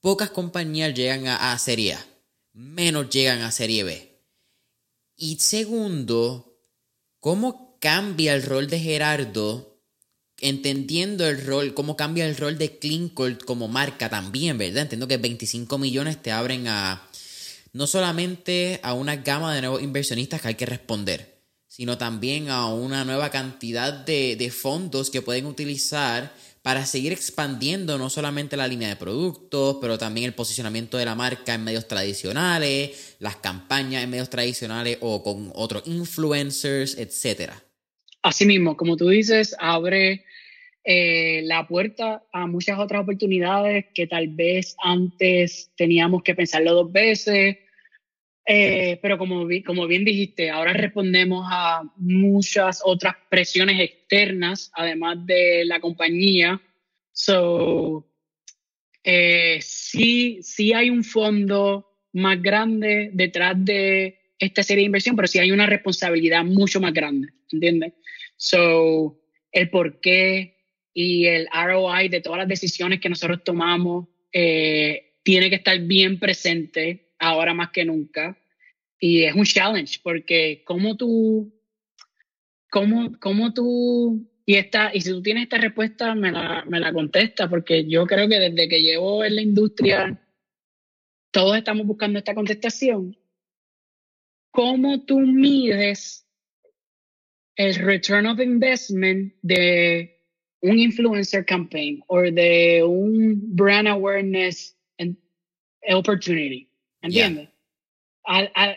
[0.00, 2.06] Pocas compañías llegan a, serie A,
[2.54, 4.18] menos llegan a serie B.
[5.14, 6.58] Y segundo,
[7.20, 9.78] ¿cómo cambia el rol de Gerardo
[10.40, 14.84] entendiendo el rol, cómo cambia el rol de Clean como marca también, ¿verdad?
[14.84, 17.07] Entiendo que 25 millones te abren a
[17.78, 22.66] no solamente a una gama de nuevos inversionistas que hay que responder, sino también a
[22.66, 28.88] una nueva cantidad de, fondos que pueden utilizar para seguir expandiendo no solamente la línea
[28.88, 34.10] de productos, pero también el posicionamiento de la marca en medios tradicionales, las campañas en
[34.10, 37.52] medios tradicionales o con otros influencers, etc.
[38.22, 40.24] Asimismo, como tú dices, abre
[40.82, 46.90] eh, la puerta a muchas otras oportunidades que tal vez antes teníamos que pensarlo dos
[46.90, 47.58] veces.
[48.50, 55.66] Eh, pero como, como bien dijiste, ahora respondemos a muchas otras presiones externas, además de
[55.66, 56.58] la compañía.
[57.12, 58.08] So,
[59.04, 65.28] eh, sí, sí hay un fondo más grande detrás de esta serie de inversión, pero
[65.28, 67.92] sí hay una responsabilidad mucho más grande, ¿entiendes?
[68.38, 69.20] So,
[69.52, 70.56] el por qué
[70.94, 76.18] y el ROI de todas las decisiones que nosotros tomamos eh, tiene que estar bien
[76.18, 78.38] presente ahora más que nunca.
[79.00, 81.52] Y es un challenge porque como tú,
[82.70, 86.92] cómo, cómo tú, y, esta, y si tú tienes esta respuesta, me la, me la
[86.92, 90.20] contesta, porque yo creo que desde que llevo en la industria,
[91.30, 93.16] todos estamos buscando esta contestación.
[94.50, 96.26] ¿Cómo tú mides
[97.56, 100.18] el return of investment de
[100.62, 104.76] un influencer campaign o de un brand awareness
[105.94, 106.67] opportunity.
[107.02, 107.48] ¿Entiendes?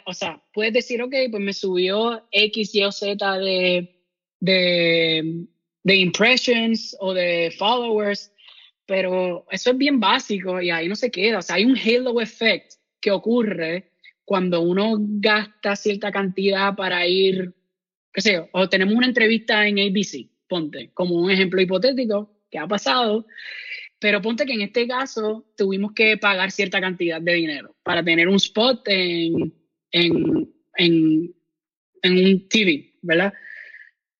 [0.05, 4.01] o sea, puedes decir, ok, pues me subió X, Y o Z de,
[4.39, 5.45] de,
[5.83, 8.31] de impressions o de followers,
[8.85, 11.39] pero eso es bien básico y ahí no se queda.
[11.39, 13.91] O sea, hay un halo effect que ocurre
[14.23, 17.53] cuando uno gasta cierta cantidad para ir,
[18.13, 22.59] qué sé yo, o tenemos una entrevista en ABC ponte, como un ejemplo hipotético que
[22.59, 23.25] ha pasado,
[24.01, 28.27] pero ponte que en este caso tuvimos que pagar cierta cantidad de dinero para tener
[28.27, 29.53] un spot en,
[29.91, 31.33] en, en,
[32.03, 33.31] un TV, ¿verdad?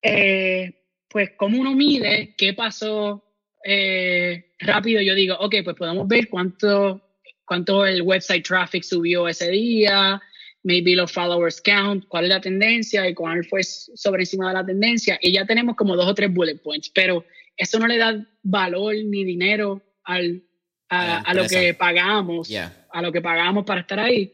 [0.04, 0.72] Eh,
[1.10, 3.26] pues como uno mide qué pasó
[3.66, 7.02] eh, rápido, yo digo, ok, pues podemos ver cuánto,
[7.44, 10.22] cuánto el website traffic subió ese día,
[10.62, 14.66] maybe los followers count, cuál es la tendencia y cuál fue sobre encima de la
[14.66, 15.18] tendencia.
[15.24, 17.26] Y ya tenemos como dos o tres bullet points, pero
[17.58, 20.44] eso no le da valor ni dinero al,
[20.90, 22.50] a, lo que pagamos,
[22.92, 24.34] a lo que pagamos para estar ahí.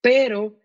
[0.00, 0.58] Pero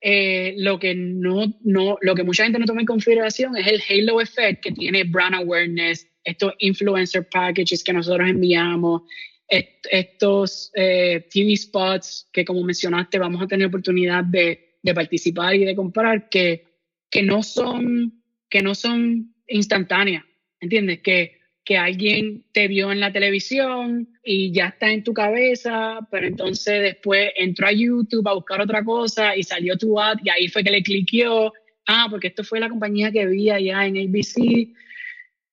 [0.00, 3.82] eh, lo que no, no, lo que mucha gente no toma en consideración es el
[3.88, 9.02] halo effect que tiene brand awareness, estos influencer packages que nosotros enviamos,
[9.48, 15.64] estos eh, TV spots que como mencionaste vamos a tener oportunidad de, de participar y
[15.64, 16.64] de comprar que,
[17.10, 20.24] que no son que no son instantáneas,
[20.60, 21.00] ¿entiendes?
[21.00, 26.26] Que que alguien te vio en la televisión y ya está en tu cabeza, pero
[26.26, 30.48] entonces después entró a YouTube a buscar otra cosa y salió tu ad y ahí
[30.48, 31.52] fue que le cliqueó,
[31.86, 34.68] ah, porque esto fue la compañía que vi allá en ABC.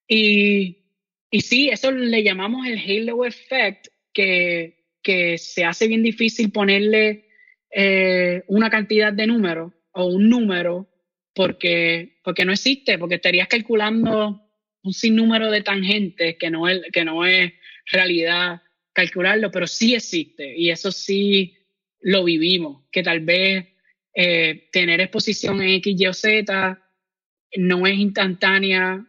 [0.07, 0.77] Y,
[1.29, 7.27] y sí, eso le llamamos el halo effect, que, que se hace bien difícil ponerle
[7.71, 10.89] eh, una cantidad de números o un número
[11.35, 14.48] porque, porque no existe, porque estarías calculando
[14.83, 17.53] un sinnúmero de tangentes que no es, que no es
[17.91, 18.61] realidad
[18.93, 21.55] calcularlo, pero sí existe y eso sí
[22.01, 23.67] lo vivimos, que tal vez
[24.13, 26.81] eh, tener exposición en X, Y o Z
[27.57, 29.05] no es instantánea,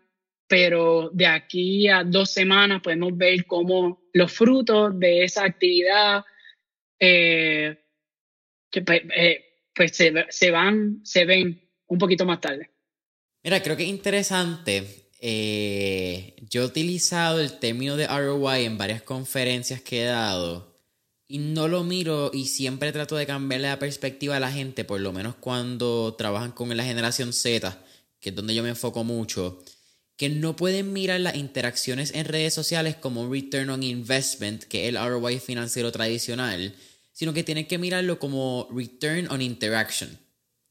[0.49, 6.25] pero de aquí a dos semanas podemos ver cómo los frutos de esa actividad
[6.99, 7.79] eh,
[8.85, 9.45] pues, eh,
[9.75, 12.71] pues se, se, van, se ven un poquito más tarde.
[13.43, 19.03] Mira, creo que es interesante eh, yo he utilizado el término de ROI en varias
[19.03, 20.71] conferencias que he dado
[21.29, 25.01] y no lo miro y siempre trato de cambiarle la perspectiva a la gente, por
[25.01, 27.79] lo menos cuando trabajan con la generación Z,
[28.19, 29.63] que es donde yo me enfoco mucho,
[30.17, 34.89] que no pueden mirar las interacciones en redes sociales como un return on investment, que
[34.89, 36.75] es el ROI financiero tradicional,
[37.13, 40.19] sino que tienen que mirarlo como return on interaction.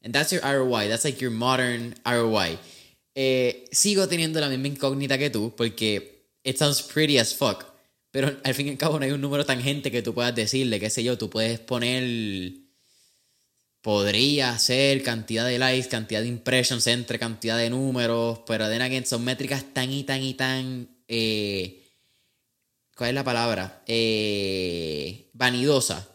[0.04, 2.58] And that's your ROI, that's like your modern ROI.
[3.16, 7.66] Eh, sigo teniendo la misma incógnita que tú, porque it sounds pretty as fuck.
[8.12, 10.80] Pero al fin y al cabo no hay un número tangente que tú puedas decirle,
[10.80, 12.52] qué sé yo, tú puedes poner...
[13.82, 19.06] Podría ser cantidad de likes, cantidad de impressions entre cantidad de números, pero then again
[19.06, 20.90] son métricas tan y tan y tan...
[21.08, 21.86] Eh,
[22.94, 23.84] ¿Cuál es la palabra?
[23.88, 26.10] Eh, vanidosa.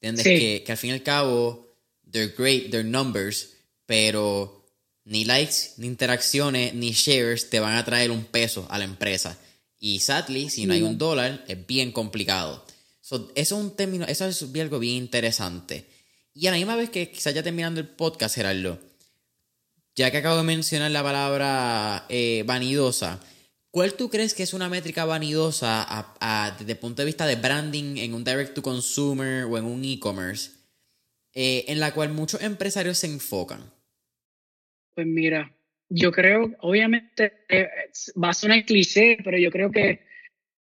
[0.00, 0.24] ¿Entiendes?
[0.24, 1.68] Que, que al fin y al cabo,
[2.10, 3.54] they're great, they're numbers,
[3.86, 4.61] pero
[5.04, 9.38] ni likes, ni interacciones, ni shares te van a traer un peso a la empresa.
[9.78, 12.64] Y sadly, si no hay un dólar, es bien complicado.
[13.00, 15.88] eso es un término, eso es algo bien interesante.
[16.34, 18.78] Y a la misma vez que quizás ya terminando el podcast, Gerardo,
[19.96, 23.20] ya que acabo de mencionar la palabra eh, vanidosa,
[23.70, 26.14] ¿cuál tú crees que es una métrica vanidosa
[26.58, 29.84] desde el punto de vista de branding en un direct to consumer o en un
[29.84, 30.52] e-commerce,
[31.34, 33.70] eh, en la cual muchos empresarios se enfocan?
[34.94, 35.54] Pues mira,
[35.88, 37.68] yo creo, obviamente, eh,
[38.22, 40.06] va a sonar cliché, pero yo creo que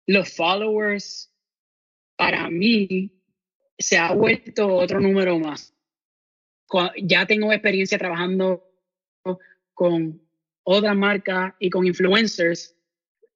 [0.07, 1.33] los followers,
[2.17, 3.13] para mí,
[3.79, 5.75] se ha vuelto otro número más.
[7.03, 8.63] Ya tengo experiencia trabajando
[9.75, 10.21] con
[10.63, 12.77] otras marcas y con influencers.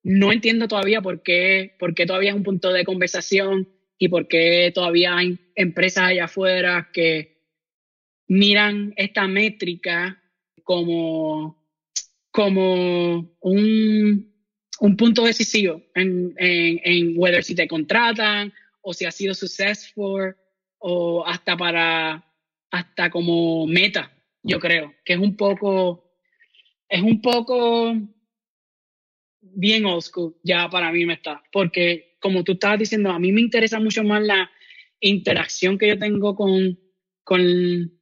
[0.03, 3.69] No entiendo todavía por qué, por qué todavía es un punto de conversación
[3.99, 7.39] y por qué todavía hay empresas allá afuera que
[8.29, 10.21] miran esta métrica
[10.65, 11.63] como,
[12.31, 14.35] como un,
[14.81, 20.35] un punto decisivo en, en, en whether si te contratan o si ha sido successful
[20.79, 22.25] o hasta para,
[22.71, 24.13] hasta como meta,
[24.43, 26.17] yo creo, que es un poco,
[26.89, 27.95] es un poco
[29.41, 33.33] bien old school, ya para mí me está, porque como tú estabas diciendo, a mí
[33.33, 34.51] me interesa mucho más la
[35.01, 36.79] interacción que yo tengo con,
[37.23, 37.94] con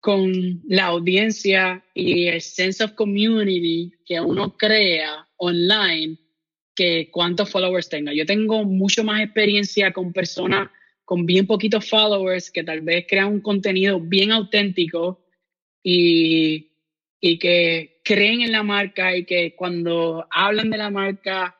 [0.00, 6.16] con la audiencia y el sense of community que uno crea online
[6.74, 8.12] que cuántos followers tenga.
[8.12, 10.70] Yo tengo mucho más experiencia con personas
[11.04, 15.24] con bien poquitos followers que tal vez crean un contenido bien auténtico
[15.82, 16.70] y,
[17.18, 21.58] y que creen en la marca y que cuando hablan de la marca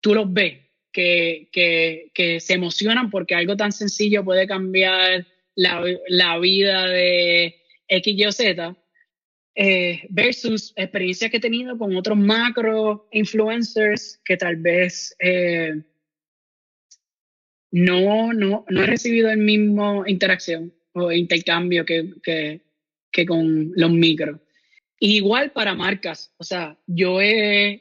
[0.00, 0.60] tú los ves,
[0.92, 5.26] que, que, que se emocionan porque algo tan sencillo puede cambiar
[5.58, 7.56] la, la vida de
[7.88, 8.76] X, Y o Z,
[9.56, 15.82] eh, versus experiencias que he tenido con otros macro influencers que tal vez eh,
[17.72, 24.40] no, no, no he recibido el mismo interacción o intercambio que, que, con los micros.
[25.00, 27.18] Igual para marcas, o sea, yo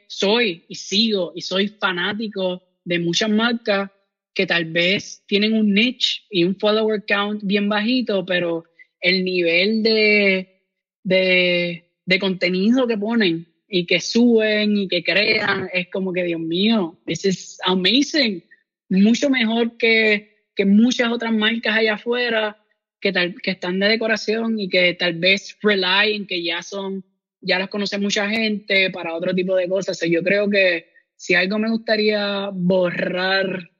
[0.07, 3.91] soy y sigo y soy fanático de muchas marcas
[4.37, 8.65] que tal vez tienen un niche y un follower count bien bajito, pero
[9.01, 10.61] el nivel de,
[11.03, 16.99] de, contenido que ponen y que suben y que crean, es como que, Dios mío,
[17.07, 18.43] this is amazing.
[18.89, 22.63] mucho mejor que, que muchas otras marcas allá afuera
[23.01, 27.03] que, tal, que están de decoración y que tal vez rely en que ya son,
[27.41, 29.99] ya las conoce mucha gente para otro tipo de cosas.
[30.07, 33.71] yo creo que si algo me gustaría borrar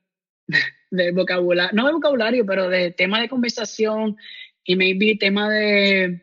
[0.92, 4.18] del vocabulario, no de vocabulario, pero de tema de conversación
[4.64, 6.22] y maybe tema de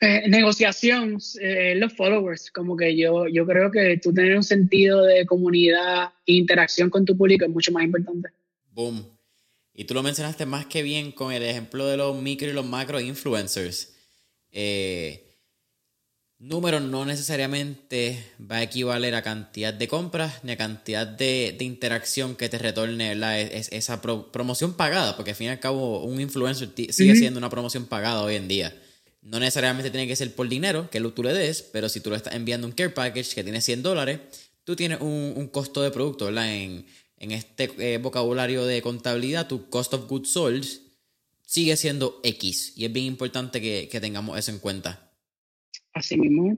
[0.00, 5.02] eh, negociación, eh, los followers, como que yo, yo creo que tú tener un sentido
[5.02, 8.30] de comunidad e interacción con tu público es mucho más importante.
[8.72, 9.04] Boom.
[9.74, 12.66] Y tú lo mencionaste más que bien con el ejemplo de los micro y los
[12.66, 13.94] macro influencers.
[14.52, 15.29] Eh,
[16.40, 22.34] número no necesariamente va a equivaler a cantidad de compras ni a cantidad de, interacción
[22.34, 23.12] que te retorne
[23.52, 27.50] Es, esa promoción pagada, porque al fin y al cabo un influencer sigue siendo una
[27.50, 28.74] promoción pagada hoy en día.
[29.22, 32.16] No necesariamente tiene que ser por dinero que tú le des, pero si tú le
[32.16, 34.20] estás enviando un care package que tiene 100 dólares,
[34.64, 36.50] tú tienes un, costo de producto, ¿verdad?
[36.54, 36.86] En,
[37.18, 40.64] este eh, vocabulario de contabilidad, tu cost of goods sold
[41.44, 42.72] sigue siendo X.
[42.76, 45.09] Y es bien importante que, que tengamos eso en cuenta.
[45.92, 46.56] Así mismo.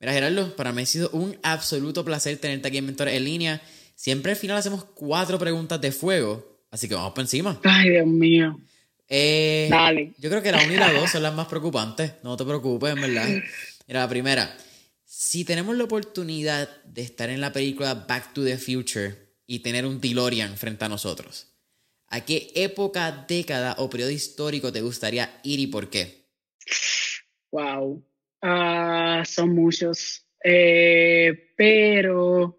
[0.00, 3.62] Mira, Gerardo, para mí ha sido un absoluto placer tenerte aquí en Mentores en línea.
[3.94, 7.60] Siempre al final hacemos cuatro preguntas de fuego, así que vamos por encima.
[7.64, 8.58] Ay, Dios mío.
[9.06, 10.14] Eh, Dale.
[10.18, 12.14] Yo creo que la 1 y la 2 son las más preocupantes.
[12.22, 13.28] No te preocupes, en verdad.
[13.86, 14.56] Mira, la primera.
[15.04, 19.84] Si tenemos la oportunidad de estar en la película Back to the Future y tener
[19.84, 21.48] un DeLorean frente a nosotros,
[22.06, 26.28] ¿a qué época, década o periodo histórico te gustaría ir y por qué?
[27.50, 28.02] Wow.
[28.42, 30.26] Ah, son muchos.
[30.42, 32.58] Eh, pero,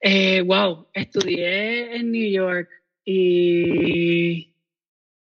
[0.00, 2.70] eh, wow, estudié en New York
[3.04, 4.54] y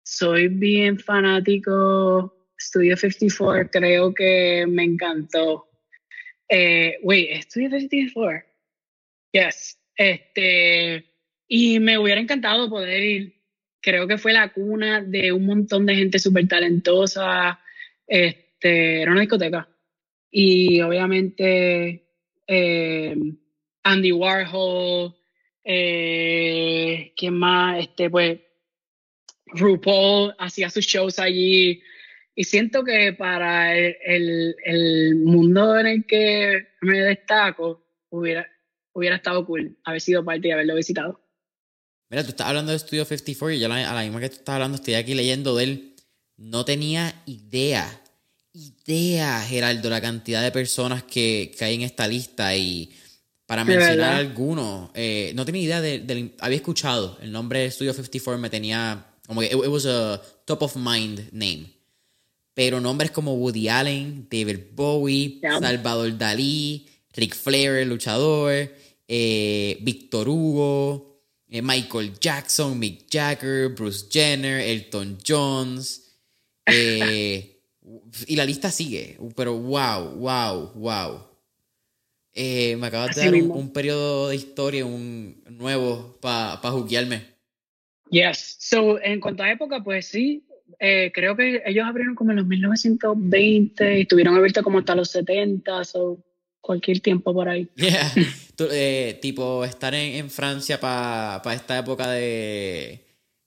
[0.03, 2.35] soy bien fanático.
[2.59, 5.69] Studio 54, creo que me encantó.
[6.49, 8.45] Eh, wait, Studio 54.
[9.31, 9.79] Yes.
[9.95, 11.05] Este,
[11.47, 13.35] y me hubiera encantado poder ir.
[13.81, 17.59] Creo que fue la cuna de un montón de gente súper talentosa.
[18.05, 19.69] Este, este, era una discoteca.
[20.29, 22.05] Y obviamente
[22.45, 23.15] eh,
[23.83, 25.15] Andy Warhol,
[25.63, 27.79] eh, ¿quién más?
[27.79, 28.39] Este, pues
[29.47, 31.81] RuPaul hacía sus shows allí.
[32.35, 38.47] Y siento que para el, el, mundo en el que me destaco, hubiera,
[38.93, 41.21] hubiera estado cool haber sido parte y haberlo visitado.
[42.09, 44.55] Mira, tú estás hablando de Studio 54 y yo a la misma que tú estás
[44.55, 45.95] hablando estoy aquí leyendo de él.
[46.37, 48.01] No tenía idea
[48.53, 52.91] idea, Geraldo, la cantidad de personas que, que hay en esta lista y
[53.45, 58.39] para mencionar algunos, eh, no tenía idea de, había escuchado el nombre de Studio 54
[58.39, 61.71] me tenía como que it, was a top of mind name.
[62.55, 68.73] Pero nombres como Woody Allen, David Bowie, Salvador Dalí, Rick Flair, el luchador,
[69.07, 76.11] eh, Victor Hugo, eh, Michael Jackson, Mick Jagger, Bruce Jenner, Elton Jones,
[76.65, 77.58] eh,
[78.27, 81.29] y la lista sigue, pero wow, wow, wow.
[82.33, 87.23] Eh, me acabas de dar un, periodo de historia un nuevo para pa juguearme.
[88.11, 88.57] Yes.
[88.59, 90.45] So, en cuanto a época, pues sí,
[90.79, 95.09] eh, creo que ellos abrieron como en los 1920 y estuvieron abiertos como hasta los
[95.09, 96.23] 70, o
[96.61, 97.67] cualquier tiempo por ahí.
[97.75, 98.11] Yeah.
[98.71, 103.05] Eh, tipo, estar en, Francia para esta época de.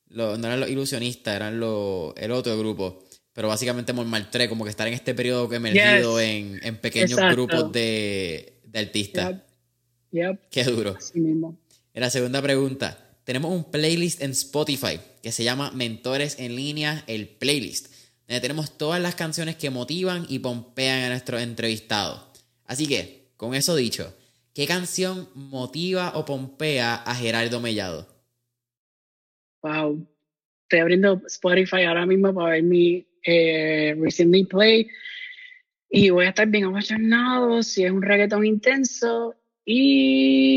[0.09, 3.05] no eran los ilusionistas, eran los, el otro grupo.
[3.33, 7.73] Pero básicamente Montmartre, como que estar en este periodo que emergido en, en, pequeños grupos
[7.73, 9.37] de, de artistas.
[10.11, 10.49] Yep.
[10.51, 10.95] Qué duro.
[10.99, 11.57] Así mismo.
[11.95, 12.99] la segunda pregunta.
[13.25, 17.87] Tenemos un playlist en Spotify que se llama Mentores en línea, el playlist.
[18.27, 22.21] Donde tenemos todas las canciones que motivan y pompean a nuestros entrevistados.
[22.67, 24.15] Así que, con eso dicho,
[24.55, 28.09] ¿qué canción motiva o pompea a Gerardo Mellado?
[29.63, 30.07] Wow.
[30.73, 34.89] Estoy abriendo Spotify ahora mismo para ver mi eh, recently play
[35.91, 39.35] y voy a estar bien apasionado si es un reggaetón intenso
[39.67, 40.57] y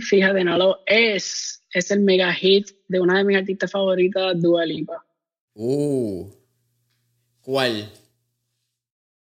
[0.00, 1.64] fíjate, no lo es.
[1.72, 5.04] Es el mega hit de una de mis artistas favoritas, Dua Lipa.
[5.54, 6.30] Uh,
[7.40, 7.90] ¿cuál?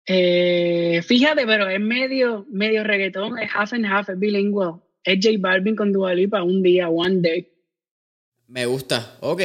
[0.07, 4.81] Eh, fíjate, pero es medio, medio reggaetón, es half and half, es bilingüe.
[5.03, 7.50] Es J Balvin con Dua Lipa un día, one day.
[8.51, 9.41] Me gusta, ok.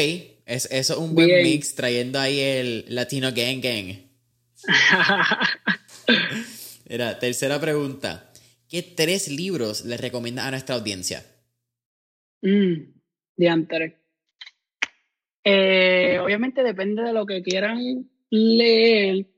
[0.47, 3.95] Es, eso es un buen mix trayendo ahí el Latino Gang Gang.
[6.89, 8.33] Mira, tercera pregunta.
[8.69, 11.25] ¿Qué tres libros le recomiendas a nuestra audiencia?
[12.43, 12.75] Mm,
[13.37, 13.97] de
[15.49, 19.29] eh, obviamente depende de lo que quieran leer.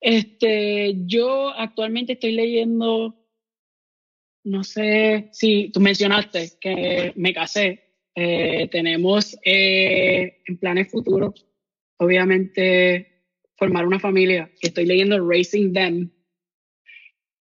[0.00, 3.24] Este, yo actualmente estoy leyendo
[4.44, 7.83] no sé si tú mencionaste que me casé.
[8.16, 11.46] Eh, tenemos eh, en planes futuros,
[11.96, 13.24] obviamente,
[13.56, 14.50] formar una familia.
[14.60, 16.10] Estoy leyendo Racing Them.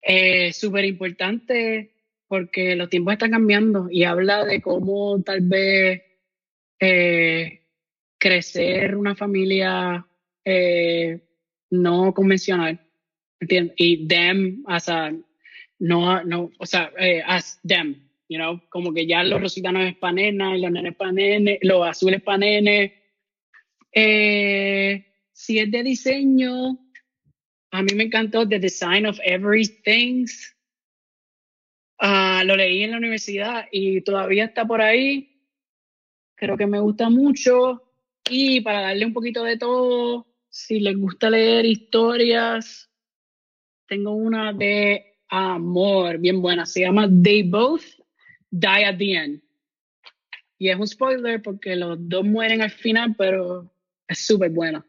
[0.03, 1.95] Eh, Súper importante
[2.29, 6.03] porque los tiempos están cambiando y habla de cómo tal vez
[6.79, 7.63] eh,
[8.19, 10.07] crecer una familia
[11.71, 12.81] no convencional.
[13.41, 13.75] ¿entiendes?
[13.77, 15.13] Y them, a,
[15.81, 16.93] no, no, o sea,
[17.27, 21.59] as them, you know, como que ya los rositanos es panena y los nenes panene,
[21.63, 23.03] los azules panene.
[23.93, 26.79] Eh, si es de diseño,
[27.73, 30.27] a mí me encantó The Design of Everything.
[32.01, 35.43] Uh, lo leí en la universidad y todavía está por ahí.
[36.37, 37.83] Creo que me gusta mucho.
[38.31, 42.89] Y para darle un poquito de todo, si les gusta leer historias,
[43.89, 46.65] tengo una de amor, bien buena.
[46.65, 48.00] Se llama They Both
[48.51, 49.43] Die at the End.
[50.59, 53.73] Y es un spoiler porque los dos mueren al final, pero
[54.07, 54.85] es súper buena.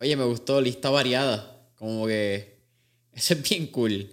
[0.00, 1.70] Oye, me gustó, lista variada.
[1.76, 2.58] Como que
[3.12, 4.08] eso es bien cool.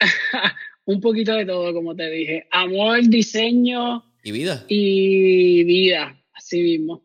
[0.84, 2.46] un poquito de todo, como te dije.
[2.50, 4.04] Amor, diseño.
[4.22, 4.64] Y vida.
[4.68, 7.04] Y vida, así mismo.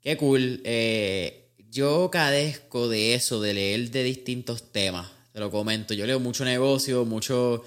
[0.00, 0.60] Qué cool.
[0.64, 5.10] Eh, yo cadezco de eso, de leer de distintos temas.
[5.32, 5.94] Te lo comento.
[5.94, 7.64] Yo leo mucho negocio, mucho.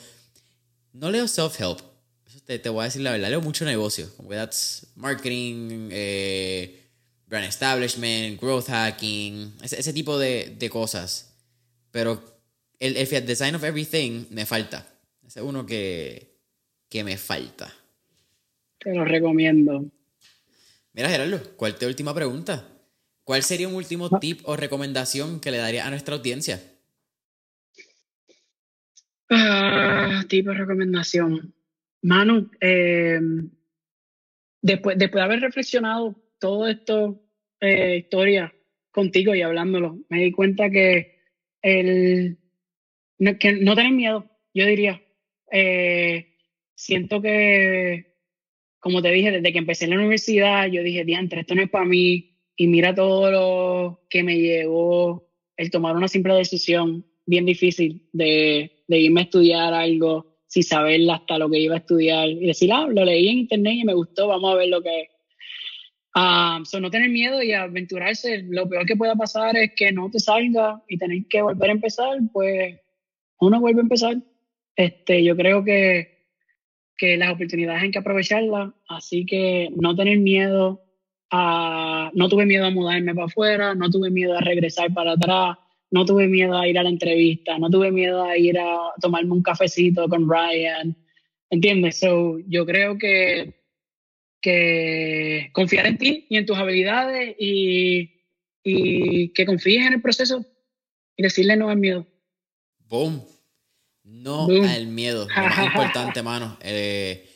[0.98, 1.80] No leo self-help.
[2.46, 3.30] Te, te, voy a decir la verdad.
[3.30, 4.10] Leo mucho negocio.
[4.16, 6.88] Como que that's marketing, eh,
[7.28, 11.36] brand establishment, growth hacking, ese, ese tipo de, de, cosas.
[11.92, 12.24] Pero
[12.80, 14.88] el, el design of everything me falta.
[15.26, 16.40] Ese es uno que,
[16.90, 17.72] que me falta.
[18.80, 19.86] Te lo recomiendo.
[20.94, 22.68] Mira, Gerardo, ¿cuál es tu última pregunta?
[23.24, 26.64] ¿Cuál sería un último tip o recomendación que le daría a nuestra audiencia?
[29.30, 31.54] Uh, tipo de recomendación.
[32.02, 33.20] Manu, eh,
[34.62, 37.22] después, de haber reflexionado todo esto,
[37.60, 38.54] eh, historia
[38.92, 41.20] contigo y hablándolo, me di cuenta que
[41.62, 42.38] el
[43.20, 45.02] no, que no tener miedo, yo diría.
[45.52, 46.36] Eh,
[46.76, 48.16] siento que,
[48.80, 51.86] como te dije, desde que empecé la universidad, yo dije, diantre, esto no es para
[51.86, 52.38] mí.
[52.56, 58.77] Y mira todo lo que me llevó el tomar una simple decisión bien difícil de
[58.88, 62.72] de irme a estudiar algo sin saber hasta lo que iba a estudiar y decir,
[62.72, 65.10] ah, lo leí en internet y me gustó, vamos a ver lo que es.
[66.16, 68.44] Um, no tener miedo y aventurarse.
[68.50, 71.74] Lo peor que pueda pasar es que no te salga y tener que volver a
[71.74, 72.80] empezar, pues
[73.40, 74.16] uno vuelve a empezar.
[74.76, 76.26] Este, yo creo que,
[76.98, 80.82] que las oportunidades hay que aprovecharlas, así que no tener miedo
[81.30, 85.58] a, no tuve miedo a mudarme para afuera, no tuve miedo a regresar para atrás,
[85.92, 89.32] no tuve miedo a ir a la entrevista, no tuve miedo a ir a tomarme
[89.32, 90.96] un cafecito con Ryan,
[91.50, 92.00] ¿entiendes?
[92.00, 93.54] So, yo creo que,
[94.42, 98.24] que confiar en ti y en tus habilidades y,
[98.64, 100.46] y que confíes en el proceso
[101.16, 102.06] y decirle no al miedo.
[102.80, 103.24] Boom.
[104.04, 105.28] No al miedo.
[105.28, 106.58] Lo más importante, mano.
[106.62, 107.28] Eh,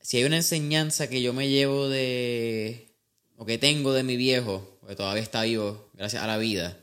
[0.00, 2.88] si hay una enseñanza que yo me llevo de.
[3.36, 6.76] o que tengo de mi viejo, porque todavía está vivo, gracias a la vida,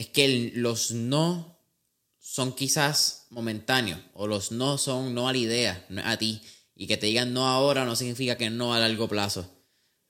[0.00, 1.58] es que los no
[2.18, 6.40] son quizás momentáneos o los no son no a la idea, no a ti.
[6.74, 9.46] Y que te digan no ahora no significa que no a largo plazo.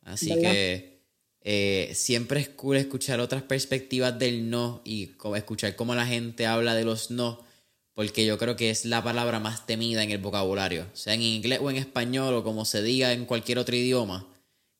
[0.02, 1.02] Así que
[1.40, 6.76] eh, siempre es cool escuchar otras perspectivas del no y escuchar cómo la gente habla
[6.76, 7.44] de los no,
[7.92, 11.58] porque yo creo que es la palabra más temida en el vocabulario, sea en inglés
[11.60, 14.28] o en español o como se diga en cualquier otro idioma.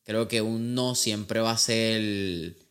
[0.05, 2.70] Creo que un no siempre va a ser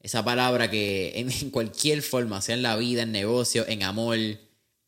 [0.00, 1.12] esa palabra que
[1.42, 4.18] en, cualquier forma, sea en la vida, en negocio, en amor,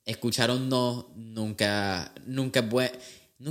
[0.05, 2.93] escuchar un no nunca, nunca es bueno.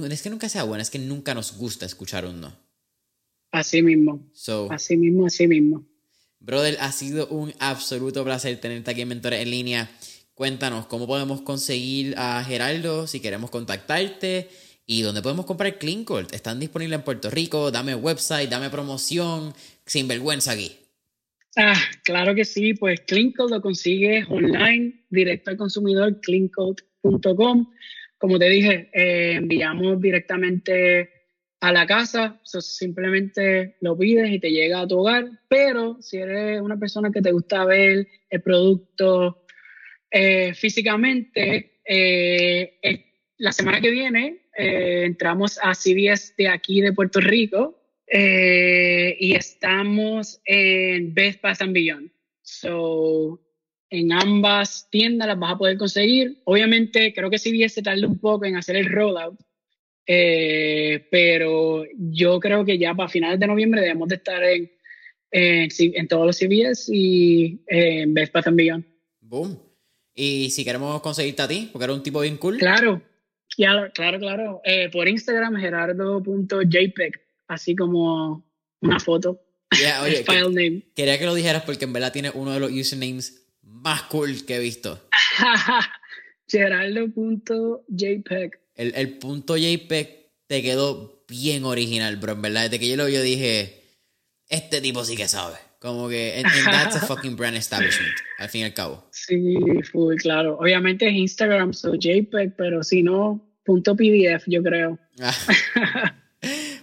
[0.09, 2.55] es que nunca sea bueno, es que nunca nos gusta escuchar un no.
[3.51, 4.31] Así mismo.
[4.69, 5.85] así mismo, así mismo.
[6.39, 9.91] Brother, ha sido un absoluto placer tenerte aquí en Mentores en línea.
[10.33, 14.49] Cuéntanos cómo podemos conseguir a Geraldo si queremos contactarte
[14.87, 17.69] y dónde podemos comprar Clean Están disponibles en Puerto Rico.
[17.69, 19.53] Dame website, dame promoción.
[19.85, 20.80] Sin vergüenza aquí.
[21.57, 27.69] Ah, claro que sí, pues CleanCode lo consigues online, directo al consumidor, cleancode.com.
[28.17, 31.09] Como te dije, eh, enviamos directamente
[31.59, 36.61] a la casa, simplemente lo pides y te llega a tu hogar, pero si eres
[36.61, 39.45] una persona que te gusta ver el producto
[40.09, 42.79] eh, físicamente, eh,
[43.37, 47.80] la semana que viene entramos a CBS de aquí de Puerto Rico
[48.13, 52.11] eh, y estamos en Best Pass and Beyond.
[52.41, 53.39] So,
[53.89, 56.41] en ambas tiendas las vas a poder conseguir.
[56.43, 59.39] Obviamente, creo que CBS se tarda un poco en hacer el rollout,
[60.05, 64.69] eh, pero yo creo que ya para finales de noviembre debemos de estar en,
[65.31, 68.85] en, todos los CBS y eh, en Best Bath Beyond.
[69.21, 69.57] Boom.
[70.13, 72.57] Y si queremos conseguirte a ti, porque eres un tipo bien cool.
[72.57, 73.01] Claro,
[73.55, 74.61] claro, claro, claro.
[74.65, 77.21] Eh, por Instagram, gerardo.jpeg,
[77.51, 78.43] así como
[78.81, 79.41] una foto.
[80.03, 80.83] oye, File name.
[80.95, 84.55] Quería que lo dijeras porque en verdad tiene uno de los usernames más cool que
[84.55, 85.01] he visto.
[86.47, 88.59] Gerardo.jpeg.
[88.75, 92.33] El, el punto JPEG te quedó bien original, bro.
[92.33, 93.83] En verdad, desde que yo lo vi, yo dije,
[94.49, 95.55] este tipo sí que sabe.
[95.79, 99.03] Como que, and, that's a fucking brand establishment, al fin y al cabo.
[99.11, 99.55] Sí,
[99.91, 100.57] fue claro.
[100.59, 104.99] Obviamente es Instagram, so JPEG, pero si no, punto PDF, yo creo.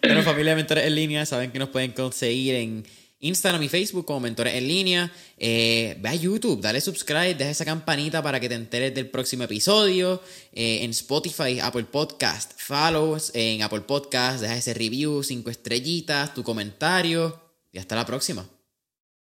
[0.08, 2.84] Bueno, familia de mentores en línea, saben que nos pueden conseguir en
[3.20, 5.10] Instagram y Facebook como Mentores en Línea.
[5.36, 9.44] Eh, ve a YouTube, dale subscribe, deja esa campanita para que te enteres del próximo
[9.44, 10.22] episodio.
[10.52, 16.44] Eh, en Spotify, Apple Podcast, follows en Apple Podcast, deja ese review, cinco estrellitas, tu
[16.44, 17.40] comentario
[17.72, 18.46] y hasta la próxima.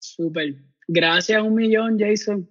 [0.01, 0.57] Súper.
[0.89, 2.49] Gracias un millón, Jason.